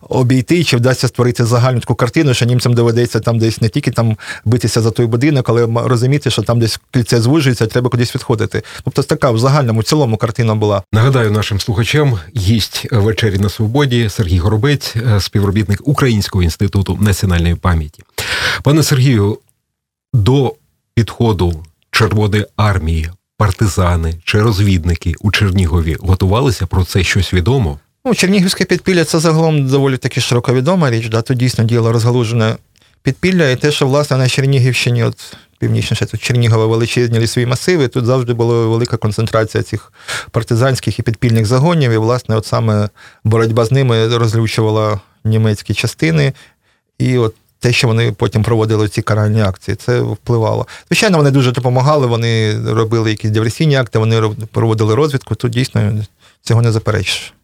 обійти, 0.00 0.64
чи 0.64 0.76
вдасться 0.76 1.08
створити 1.08 1.44
загальну 1.44 1.80
таку 1.80 1.94
картину, 1.94 2.34
що 2.34 2.46
німцям 2.46 2.74
доведеться 2.74 3.20
там 3.20 3.38
десь 3.38 3.60
не 3.60 3.68
тільки 3.68 3.90
там 3.90 4.16
битися 4.44 4.80
за 4.80 4.90
той 4.90 5.06
будинок, 5.06 5.48
але 5.48 5.68
розуміти, 5.74 6.30
що 6.30 6.42
там 6.42 6.60
десь 6.60 6.80
кільце 6.90 7.20
звужується, 7.20 7.66
треба 7.66 7.90
кудись 7.90 8.14
відходити. 8.14 8.62
Тобто 8.84 9.02
така 9.02 9.30
в 9.30 9.38
загальному 9.38 9.80
в 9.80 9.84
цілому 9.84 10.16
картина 10.16 10.54
була. 10.54 10.82
Нагадаю 10.92 11.30
нашим 11.30 11.60
слухачам, 11.60 12.18
гість 12.36 12.86
вечері 12.92 13.38
на 13.38 13.48
свободі 13.48 14.08
Сергій 14.08 14.38
Горобець, 14.38 14.96
е, 14.96 15.20
співробітник 15.20 15.80
Українського 15.84 16.44
інституту 16.44 16.98
національної 17.00 17.54
пам'яті. 17.54 18.02
Пане 18.62 18.82
Сергію, 18.82 19.38
до 20.12 20.54
підходу 20.94 21.64
Червоної 21.90 22.46
армії 22.56 23.10
партизани 23.42 24.14
чи 24.24 24.42
розвідники 24.42 25.14
у 25.20 25.30
Чернігові 25.30 25.96
готувалися 26.00 26.66
про 26.66 26.84
це 26.84 27.04
щось 27.04 27.34
відомо? 27.34 27.78
Ну, 28.04 28.14
Чернігівське 28.14 28.64
підпілля 28.64 29.04
це 29.04 29.18
загалом 29.18 29.68
доволі 29.68 29.96
таки 29.96 30.20
широко 30.20 30.54
відома 30.54 30.90
річ. 30.90 31.08
Да? 31.08 31.22
Тут 31.22 31.36
дійсно 31.36 31.64
діло 31.64 31.92
розгалужене 31.92 32.56
підпілля, 33.02 33.50
і 33.50 33.56
те, 33.56 33.72
що 33.72 33.86
власне 33.86 34.16
на 34.16 34.28
Чернігівщині, 34.28 35.04
от 35.04 35.36
північніше 35.58 36.06
тут 36.06 36.22
Чернігова 36.22 36.66
величезні 36.66 37.18
лісові 37.18 37.46
масиви, 37.46 37.88
тут 37.88 38.06
завжди 38.06 38.34
була 38.34 38.66
велика 38.66 38.96
концентрація 38.96 39.62
цих 39.62 39.92
партизанських 40.30 40.98
і 40.98 41.02
підпільних 41.02 41.46
загонів. 41.46 41.90
І, 41.90 41.96
власне, 41.96 42.36
от 42.36 42.46
саме 42.46 42.88
боротьба 43.24 43.64
з 43.64 43.72
ними 43.72 44.16
розлючувала 44.16 45.00
німецькі 45.24 45.74
частини. 45.74 46.32
І 46.98 47.18
от 47.18 47.34
те, 47.62 47.72
що 47.72 47.86
вони 47.86 48.12
потім 48.12 48.42
проводили 48.42 48.88
ці 48.88 49.02
каральні 49.02 49.40
акції, 49.40 49.74
це 49.74 50.00
впливало. 50.00 50.66
Звичайно, 50.88 51.16
вони 51.16 51.30
дуже 51.30 51.52
допомагали, 51.52 52.06
вони 52.06 52.60
робили 52.72 53.10
якісь 53.10 53.30
диверсійні 53.30 53.76
акти, 53.76 53.98
вони 53.98 54.22
проводили 54.52 54.94
розвідку. 54.94 55.34
Тут 55.34 55.52
дійсно 55.52 55.92
цього 56.40 56.62
не 56.62 56.72
заперечиш. 56.72 57.34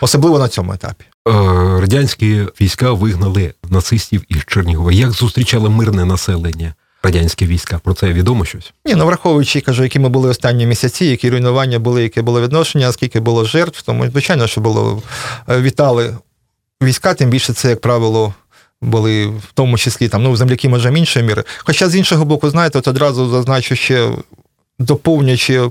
Особливо 0.00 0.38
на 0.38 0.48
цьому 0.48 0.72
етапі. 0.72 1.04
Е, 1.28 1.32
радянські 1.80 2.46
війська 2.60 2.92
вигнали 2.92 3.54
нацистів 3.68 4.24
із 4.28 4.44
Чернігова. 4.46 4.92
Як 4.92 5.10
зустрічали 5.10 5.70
мирне 5.70 6.04
населення? 6.04 6.74
Радянські 7.02 7.46
війська 7.46 7.80
про 7.84 7.94
це 7.94 8.12
відомо 8.12 8.44
щось? 8.44 8.72
Ні, 8.84 8.94
ну 8.94 9.06
враховуючи, 9.06 9.60
кажу, 9.60 9.82
які 9.82 9.98
ми 9.98 10.08
були 10.08 10.28
останні 10.28 10.66
місяці, 10.66 11.04
які 11.04 11.30
руйнування 11.30 11.78
були, 11.78 12.02
яке 12.02 12.22
було 12.22 12.42
відношення, 12.42 12.92
скільки 12.92 13.20
було 13.20 13.44
жертв, 13.44 13.82
тому 13.82 14.10
звичайно, 14.10 14.46
що 14.46 14.60
було 14.60 15.02
е, 15.48 15.60
вітали 15.60 16.16
війська, 16.82 17.14
тим 17.14 17.30
більше 17.30 17.52
це, 17.52 17.68
як 17.70 17.80
правило, 17.80 18.34
були 18.82 19.26
в 19.26 19.52
тому 19.54 19.78
числі 19.78 20.08
там, 20.08 20.22
ну, 20.22 20.36
земляки, 20.36 20.68
може, 20.68 20.98
іншої 20.98 21.26
міри. 21.26 21.44
Хоча 21.58 21.88
з 21.88 21.96
іншого 21.96 22.24
боку, 22.24 22.50
знаєте, 22.50 22.78
от 22.78 22.88
одразу 22.88 23.30
зазначу 23.30 23.76
ще 23.76 24.10
доповнюючи 24.78 25.70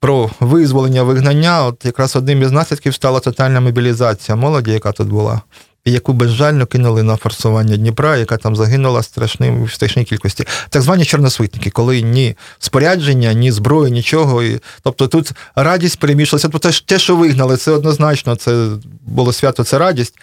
про 0.00 0.30
визволення 0.40 1.02
вигнання, 1.02 1.64
от 1.64 1.84
якраз 1.84 2.16
одним 2.16 2.42
із 2.42 2.52
наслідків 2.52 2.94
стала 2.94 3.20
тотальна 3.20 3.60
мобілізація 3.60 4.36
молоді, 4.36 4.70
яка 4.70 4.92
тут 4.92 5.08
була, 5.08 5.40
і 5.84 5.92
яку 5.92 6.12
безжально 6.12 6.66
кинули 6.66 7.02
на 7.02 7.16
форсування 7.16 7.76
Дніпра, 7.76 8.16
яка 8.16 8.36
там 8.36 8.56
загинула 8.56 9.02
страшним, 9.02 9.64
в 9.64 9.72
страшній 9.72 10.04
кількості. 10.04 10.46
Так 10.68 10.82
звані 10.82 11.04
чорносвитники, 11.04 11.70
коли 11.70 12.02
ні 12.02 12.36
спорядження, 12.58 13.32
ні 13.32 13.52
зброї, 13.52 13.92
нічого. 13.92 14.42
І, 14.42 14.60
Тобто 14.82 15.08
тут 15.08 15.32
радість 15.54 15.98
перемішалася. 15.98 16.48
Тобто 16.48 16.70
те, 16.86 16.98
що 16.98 17.16
вигнали, 17.16 17.56
це 17.56 17.70
однозначно, 17.70 18.36
це 18.36 18.68
було 19.06 19.32
свято, 19.32 19.64
це 19.64 19.78
радість 19.78 20.14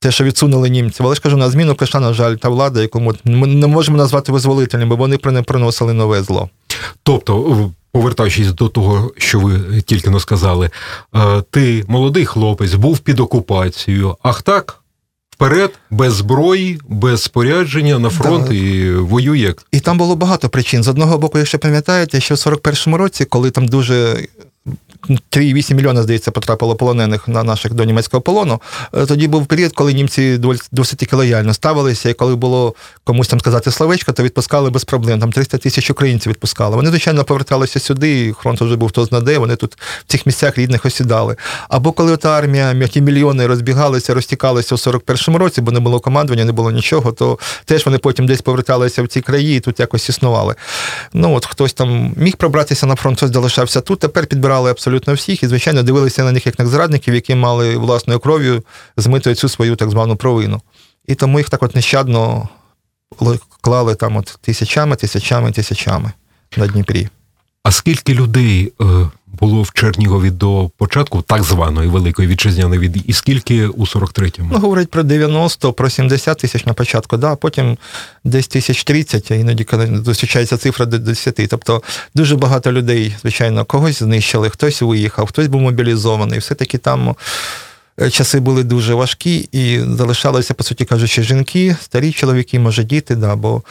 те, 0.00 0.10
що 0.10 0.24
відсунули 0.24 0.68
німці. 0.68 1.02
Але 1.02 1.14
ж 1.14 1.20
кажу, 1.20 1.36
на 1.36 1.50
зміну 1.50 1.74
прийшла, 1.74 2.00
на 2.00 2.12
жаль, 2.12 2.34
та 2.34 2.48
влада, 2.48 2.82
яку 2.82 3.00
ми 3.00 3.46
не 3.46 3.66
можемо 3.66 3.98
назвати 3.98 4.32
визволителем, 4.32 4.88
бо 4.88 4.96
вони 4.96 5.18
приносили 5.18 5.92
нове 5.92 6.22
зло. 6.22 6.48
Тобто, 7.02 7.70
повертаючись 7.92 8.52
до 8.52 8.68
того, 8.68 9.12
що 9.16 9.40
ви 9.40 9.82
тільки 9.82 10.10
но 10.10 10.20
сказали, 10.20 10.70
е, 11.14 11.42
ти 11.50 11.84
молодий 11.88 12.24
хлопець, 12.24 12.74
був 12.74 12.98
під 12.98 13.20
окупацією, 13.20 14.16
ах 14.22 14.42
так? 14.42 14.80
Вперед, 15.30 15.70
без 15.90 16.14
зброї, 16.14 16.80
без 16.88 17.22
спорядження 17.22 17.98
на 17.98 18.10
фронт 18.10 18.48
да. 18.48 18.54
і 18.54 18.94
воює. 18.94 19.54
І 19.72 19.80
там 19.80 19.98
було 19.98 20.16
багато 20.16 20.48
причин. 20.48 20.82
З 20.82 20.88
одного 20.88 21.18
боку, 21.18 21.38
якщо 21.38 21.58
пам'ятаєте, 21.58 22.20
що 22.20 22.34
в 22.34 22.38
41-му 22.38 22.96
році, 22.96 23.24
коли 23.24 23.50
там 23.50 23.68
дуже 23.68 24.26
3,8 25.08 25.74
мільйона, 25.74 26.02
здається, 26.02 26.30
потрапило 26.30 26.76
полонених 26.76 27.28
на 27.28 27.44
наших 27.44 27.74
до 27.74 27.84
німецького 27.84 28.20
полону. 28.20 28.60
Е, 28.94 29.06
тоді 29.06 29.28
був 29.28 29.46
період, 29.46 29.72
коли 29.72 29.92
німці 29.92 30.40
досить 30.72 31.12
лояльно 31.12 31.54
ставилися, 31.54 32.08
і 32.08 32.14
коли 32.14 32.36
було 32.36 32.74
комусь 33.04 33.28
там 33.28 33.40
сказати 33.40 33.70
словечко, 33.70 34.12
то 34.12 34.22
відпускали 34.22 34.70
без 34.70 34.84
проблем. 34.84 35.20
Там 35.20 35.32
300 35.32 35.58
тисяч 35.58 35.90
українців 35.90 36.32
відпускали. 36.32 36.76
Вони, 36.76 36.90
звичайно, 36.90 37.24
поверталися 37.24 37.80
сюди, 37.80 38.26
і 38.26 38.32
фронт 38.32 38.60
вже 38.60 38.76
був 38.76 38.88
хто 38.88 39.04
знаде, 39.04 39.38
вони 39.38 39.56
тут 39.56 39.74
в 39.74 40.04
цих 40.06 40.26
місцях 40.26 40.58
рідних 40.58 40.86
осідали. 40.86 41.36
Або 41.68 41.92
коли 41.92 42.16
та 42.16 42.38
армія, 42.38 42.88
ті 42.88 43.00
мільйони 43.00 43.46
розбігалися, 43.46 44.14
розтікалися 44.14 44.74
у 44.74 44.78
41-му 44.78 45.38
році, 45.38 45.60
бо 45.60 45.72
не 45.72 45.80
було 45.80 46.00
командування, 46.00 46.44
не 46.44 46.52
було 46.52 46.70
нічого, 46.70 47.12
то 47.12 47.38
теж 47.64 47.86
вони 47.86 47.98
потім 47.98 48.26
десь 48.26 48.40
поверталися 48.40 49.02
в 49.02 49.08
ці 49.08 49.20
краї 49.20 49.56
і 49.56 49.60
тут 49.60 49.80
якось 49.80 50.08
існували. 50.08 50.54
Ну 51.12 51.34
от 51.34 51.46
хтось 51.46 51.72
там 51.72 52.12
міг 52.16 52.36
пробратися 52.36 52.86
на 52.86 52.96
фронт, 52.96 53.16
хтось 53.16 53.32
залишався 53.32 53.80
тут. 53.80 53.98
Тепер 53.98 54.26
підбирали 54.26 54.70
абсолютно 54.70 54.93
абсолютно 54.94 55.14
всіх, 55.14 55.42
і, 55.42 55.46
звичайно, 55.46 55.82
дивилися 55.82 56.24
на 56.24 56.32
них 56.32 56.46
як 56.46 56.58
на 56.58 56.66
зрадників, 56.66 57.14
які 57.14 57.34
мали 57.34 57.76
власною 57.76 58.20
кров'ю 58.20 58.62
змити 58.96 59.34
цю 59.34 59.48
свою 59.48 59.76
так 59.76 59.90
звану 59.90 60.16
провину. 60.16 60.60
І 61.06 61.14
тому 61.14 61.38
їх 61.38 61.50
так 61.50 61.62
от 61.62 61.74
нещадно 61.74 62.48
клали 63.60 63.94
там 63.94 64.16
от 64.16 64.38
тисячами, 64.40 64.96
тисячами, 64.96 65.52
тисячами 65.52 66.12
на 66.56 66.66
Дніпрі. 66.66 67.08
А 67.64 67.72
скільки 67.72 68.14
людей 68.14 68.72
е, 68.80 68.84
було 69.26 69.62
в 69.62 69.72
Чернігові 69.72 70.30
до 70.30 70.70
початку 70.76 71.22
так 71.22 71.42
званої 71.42 71.88
великої 71.88 72.28
вітчизняної 72.28 72.80
війни, 72.80 73.02
і 73.06 73.12
скільки 73.12 73.66
у 73.66 73.84
43-му? 73.84 74.48
Ну, 74.52 74.58
говорять 74.58 74.90
про 74.90 75.02
90, 75.02 75.72
про 75.72 75.90
70 75.90 76.38
тисяч 76.38 76.66
на 76.66 76.72
початку, 76.72 77.16
да, 77.16 77.36
потім 77.36 77.78
десь 78.24 78.48
тисяч 78.48 78.84
30, 78.84 79.30
а 79.30 79.34
іноді 79.34 79.66
зустрічається 80.04 80.56
цифра 80.56 80.86
до 80.86 80.98
10. 80.98 81.40
Тобто 81.50 81.82
дуже 82.14 82.36
багато 82.36 82.72
людей, 82.72 83.16
звичайно, 83.20 83.64
когось 83.64 83.98
знищили, 83.98 84.50
хтось 84.50 84.82
виїхав, 84.82 85.26
хтось 85.26 85.46
був 85.46 85.60
мобілізований. 85.60 86.38
Все-таки 86.38 86.78
там 86.78 87.14
часи 88.10 88.40
були 88.40 88.64
дуже 88.64 88.94
важкі 88.94 89.48
і 89.52 89.80
залишалися, 89.80 90.54
по 90.54 90.64
суті 90.64 90.84
кажучи, 90.84 91.22
жінки, 91.22 91.76
старі 91.80 92.12
чоловіки, 92.12 92.58
може, 92.58 92.84
діти, 92.84 93.16
да, 93.16 93.36
бо 93.36 93.62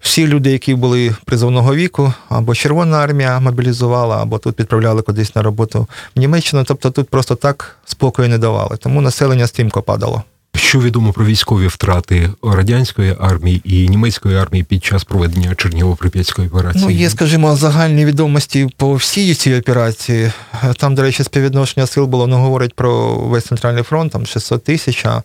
всі 0.00 0.26
люди, 0.26 0.50
які 0.50 0.74
були 0.74 1.14
призовного 1.24 1.74
віку, 1.74 2.12
або 2.28 2.54
Червона 2.54 2.98
армія 2.98 3.40
мобілізувала, 3.40 4.22
або 4.22 4.38
тут 4.38 4.56
підправляли 4.56 5.02
кудись 5.02 5.34
на 5.34 5.42
роботу 5.42 5.88
в 6.16 6.18
Німеччину. 6.18 6.64
Тобто 6.64 6.90
тут 6.90 7.08
просто 7.08 7.34
так 7.34 7.76
спокою 7.84 8.28
не 8.28 8.38
давали. 8.38 8.76
Тому 8.76 9.00
населення 9.00 9.46
стрімко 9.46 9.82
падало. 9.82 10.22
Що 10.62 10.80
відомо 10.80 11.12
про 11.12 11.24
військові 11.24 11.66
втрати 11.66 12.30
радянської 12.42 13.16
армії 13.20 13.60
і 13.64 13.88
німецької 13.88 14.36
армії 14.36 14.64
під 14.64 14.84
час 14.84 15.04
проведення 15.04 15.50
Чернігово-Прип'ятської 15.50 16.46
операції? 16.46 16.84
Ну, 16.84 16.90
є, 16.90 17.10
скажімо, 17.10 17.56
загальні 17.56 18.04
відомості 18.04 18.68
по 18.76 18.94
всій 18.94 19.34
цій 19.34 19.54
операції. 19.54 20.32
Там, 20.76 20.94
до 20.94 21.02
речі, 21.02 21.24
співвідношення 21.24 21.86
сил 21.86 22.06
було, 22.06 22.26
ну, 22.26 22.36
говорить 22.36 22.74
про 22.74 23.14
весь 23.14 23.44
центральний 23.44 23.82
фронт, 23.82 24.12
там 24.12 24.26
600 24.26 24.64
тисяч. 24.64 25.04
А 25.04 25.22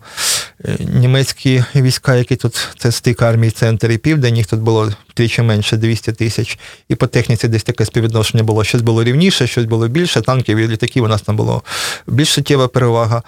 е, 0.64 0.76
німецькі 0.80 1.64
війська, 1.74 2.14
які 2.14 2.36
тут 2.36 2.68
це 2.78 2.92
стик 2.92 3.22
армії, 3.22 3.50
центр 3.50 3.90
і 3.90 3.98
південь, 3.98 4.36
їх 4.36 4.46
тут 4.46 4.60
було 4.60 4.92
втричі 5.08 5.42
менше 5.42 5.76
200 5.76 6.12
тисяч. 6.12 6.58
І 6.88 6.94
по 6.94 7.06
техніці 7.06 7.48
десь 7.48 7.62
таке 7.62 7.84
співвідношення 7.84 8.42
було. 8.42 8.64
Щось 8.64 8.82
було 8.82 9.04
рівніше, 9.04 9.46
щось 9.46 9.64
було 9.64 9.88
більше. 9.88 10.20
Танків 10.20 10.58
і 10.58 10.68
літаків 10.68 11.04
у 11.04 11.08
нас 11.08 11.22
там 11.22 11.36
було 11.36 11.62
більш 12.06 12.28
суттєва 12.28 12.68
перевага. 12.68 13.22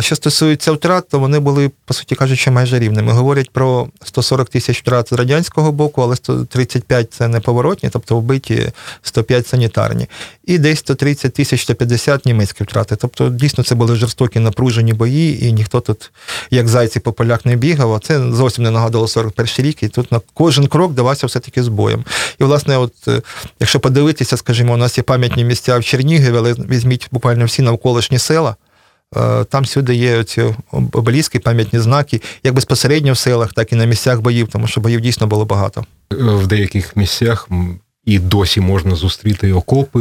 Що 0.00 0.16
стосується 0.16 0.72
втрат, 0.72 1.08
то 1.08 1.18
вони 1.18 1.38
були, 1.38 1.70
по 1.84 1.94
суті 1.94 2.14
кажучи, 2.14 2.50
майже 2.50 2.78
рівними. 2.78 3.12
Говорять 3.12 3.50
про 3.50 3.88
140 4.04 4.48
тисяч 4.48 4.80
втрат 4.80 5.08
з 5.08 5.12
радянського 5.12 5.72
боку, 5.72 6.02
але 6.02 6.16
135 6.16 7.12
це 7.12 7.28
неповоротні, 7.28 7.88
тобто 7.88 8.16
вбиті 8.16 8.72
105 9.02 9.46
санітарні. 9.46 10.06
І 10.44 10.58
десь 10.58 10.78
130 10.78 11.34
тисяч 11.34 11.62
150 11.62 12.26
німецькі 12.26 12.64
втрати. 12.64 12.96
Тобто, 12.96 13.28
дійсно, 13.28 13.64
це 13.64 13.74
були 13.74 13.96
жорстокі 13.96 14.38
напружені 14.38 14.92
бої, 14.92 15.46
і 15.46 15.52
ніхто 15.52 15.80
тут, 15.80 16.12
як 16.50 16.68
зайці 16.68 17.00
по 17.00 17.12
полях, 17.12 17.46
не 17.46 17.56
бігав. 17.56 17.94
А 17.94 17.98
це 17.98 18.32
зовсім 18.32 18.64
не 18.64 18.70
нагадало 18.70 19.08
41 19.08 19.66
рік, 19.66 19.82
і 19.82 19.88
тут 19.88 20.12
на 20.12 20.20
кожен 20.34 20.66
крок 20.66 20.92
давався 20.92 21.26
все-таки 21.26 21.62
з 21.62 21.68
боєм. 21.68 22.04
І, 22.38 22.44
власне, 22.44 22.78
от, 22.78 22.92
е, 23.08 23.22
якщо 23.60 23.80
подивитися, 23.80 24.36
скажімо, 24.36 24.74
у 24.74 24.76
нас 24.76 24.98
є 24.98 25.04
пам'ятні 25.04 25.44
місця 25.44 25.78
в 25.78 25.84
Чернігові, 25.84 26.38
але 26.38 26.52
візьміть 26.52 27.08
буквально 27.12 27.44
всі 27.44 27.62
навколишні 27.62 28.18
села. 28.18 28.56
Е, 29.14 29.44
там 29.44 29.62
всюди 29.62 29.94
є 29.94 30.24
ці 30.24 30.54
обеліски, 30.92 31.38
пам'ятні 31.38 31.78
знаки, 31.80 32.22
як 32.42 32.54
безпосередньо 32.54 33.12
в 33.12 33.18
селах, 33.18 33.52
так 33.52 33.72
і 33.72 33.76
на 33.76 33.84
місцях 33.84 34.20
боїв, 34.20 34.48
тому 34.48 34.66
що 34.66 34.80
боїв 34.80 35.00
дійсно 35.00 35.26
було 35.26 35.44
багато. 35.44 35.84
В 36.10 36.46
деяких 36.46 36.96
місцях 36.96 37.48
і 38.04 38.18
досі 38.18 38.60
можна 38.60 38.94
зустріти 38.94 39.52
окопи, 39.52 40.00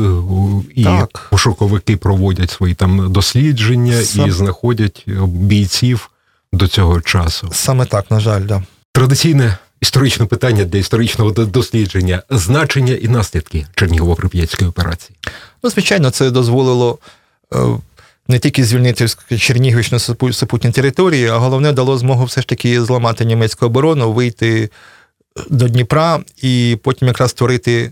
і 0.76 0.84
Так. 0.84 1.28
пошуковики 1.32 1.98
проводять 1.98 2.52
свої 2.52 2.74
там 2.74 3.12
дослідження 3.13 4.02
Сам- 4.02 4.28
і 4.28 4.32
знаходять 4.32 5.06
бійців 5.28 6.10
до 6.54 6.68
цього 6.68 7.02
часу. 7.02 7.50
Саме 7.54 7.86
так, 7.86 8.12
на 8.12 8.20
жаль, 8.20 8.41
да. 8.41 8.63
Традиційне 8.94 9.58
історичне 9.82 10.26
питання 10.26 10.63
для 10.63 10.80
історичного 10.80 11.32
дослідження 11.32 12.24
значення 12.30 12.94
і 12.94 13.08
наслідки 13.08 13.65
Чернігово-Прип'ятської 13.76 14.68
операції. 14.70 15.18
Ну, 15.63 15.70
звичайно, 15.70 16.10
це 16.12 16.32
дозволило 16.32 16.98
е, 17.54 17.58
не 18.28 18.40
тільки 18.40 18.64
звільнити 18.64 19.08
Чернігівщину 19.40 20.00
супу- 20.00 20.34
супутні 20.34 20.72
території, 20.72 21.28
а 21.28 21.38
головне 21.38 21.72
дало 21.72 21.98
змогу 21.98 22.26
все 22.26 22.42
ж 22.42 22.48
таки 22.48 22.82
зламати 22.82 23.26
німецьку 23.26 23.66
оборону, 23.66 24.14
вийти 24.14 24.70
до 25.50 25.68
Дніпра 25.68 26.20
і 26.42 26.78
потім 26.84 27.08
якраз 27.08 27.32
створити 27.32 27.92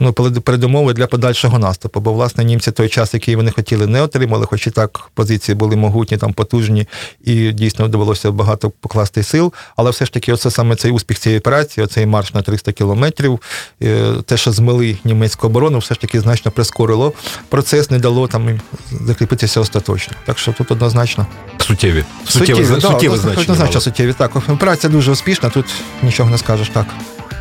ну, 0.00 0.12
перед- 0.12 0.44
передумови 0.44 0.92
для 0.92 1.06
подальшого 1.06 1.58
наступу. 1.58 2.00
Бо, 2.00 2.12
власне, 2.12 2.44
німці 2.44 2.72
той 2.72 2.88
час, 2.88 3.14
який 3.14 3.36
вони 3.36 3.50
хотіли, 3.50 3.86
не 3.86 4.02
отримали, 4.02 4.46
хоч 4.46 4.66
і 4.66 4.70
так 4.70 5.10
позиції 5.14 5.54
були 5.54 5.76
могутні, 5.76 6.16
там 6.16 6.32
потужні, 6.32 6.88
і 7.24 7.52
дійсно 7.52 7.88
довелося 7.88 8.30
багато 8.30 8.70
покласти 8.70 9.22
сил. 9.22 9.52
Але 9.76 9.90
все 9.90 10.04
ж 10.04 10.12
таки, 10.12 10.32
оце 10.32 10.50
саме 10.50 10.76
цей 10.76 10.90
успіх 10.90 11.18
цієї 11.18 11.38
операції, 11.38 11.84
оцей 11.84 12.06
марш 12.06 12.34
на 12.34 12.42
300 12.42 12.72
кілометрів, 12.72 13.40
е, 13.82 14.12
те, 14.26 14.36
що 14.36 14.52
змили 14.52 14.96
німецьку 15.04 15.46
оборону, 15.46 15.78
все 15.78 15.94
ж 15.94 16.00
таки 16.00 16.20
значно 16.20 16.50
прискорило 16.50 17.12
процес, 17.48 17.90
не 17.90 17.98
дало 17.98 18.26
там 18.28 18.60
закріпитися 19.06 19.60
остаточно. 19.60 20.14
Так 20.26 20.38
що 20.38 20.52
тут 20.52 20.70
однозначно. 20.70 21.26
Суттєві. 21.58 22.04
Суттєве, 22.28 22.60
да, 22.60 22.80
суттєве 22.80 22.90
однозначно 22.90 23.20
значення. 23.20 23.42
однозначно 23.42 23.80
суттєві. 23.80 24.12
Так, 24.12 24.36
операція 24.36 24.92
дуже 24.92 25.12
успішна, 25.12 25.50
тут 25.50 25.66
нічого 26.02 26.30
не 26.30 26.38
скажеш 26.38 26.68
так. 26.68 26.86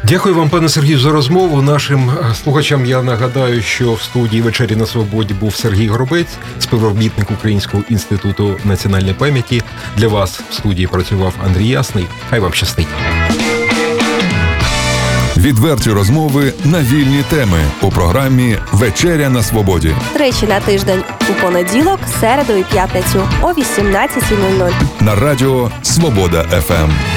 Дякую 0.03 0.35
вам, 0.35 0.49
пане 0.49 0.69
Сергію, 0.69 0.99
за 0.99 1.11
розмову. 1.11 1.61
Нашим 1.61 2.09
е, 2.09 2.35
слухачам 2.43 2.85
я 2.85 3.03
нагадаю, 3.03 3.61
що 3.61 3.93
в 3.93 4.01
студії 4.01 4.41
вечері 4.41 4.75
на 4.75 4.85
свободі 4.85 5.33
був 5.33 5.55
Сергій 5.55 5.87
Горобець, 5.87 6.37
співробітник 6.59 7.31
Українського 7.31 7.83
інституту 7.89 8.55
національної 8.65 9.13
пам'яті. 9.13 9.63
Для 9.97 10.07
вас 10.07 10.39
в 10.49 10.53
студії 10.53 10.87
працював 10.87 11.33
Андрій 11.45 11.67
Ясний. 11.67 12.07
Хай 12.29 12.39
вам 12.39 12.53
щастить. 12.53 12.87
Відверті 15.37 15.91
розмови 15.91 16.53
на 16.63 16.81
вільні 16.81 17.23
теми 17.29 17.59
у 17.81 17.89
програмі 17.89 18.57
Вечеря 18.71 19.29
на 19.29 19.43
свободі. 19.43 19.95
Тричі 20.13 20.47
на 20.47 20.59
тиждень 20.59 21.03
у 21.29 21.41
понеділок, 21.41 21.99
середу 22.21 22.53
і 22.53 22.63
п'ятницю 22.63 23.29
о 23.41 23.47
18.00. 23.47 24.71
на 25.01 25.15
радіо 25.15 25.71
Свобода 25.81 26.43
ФМ. 26.43 27.16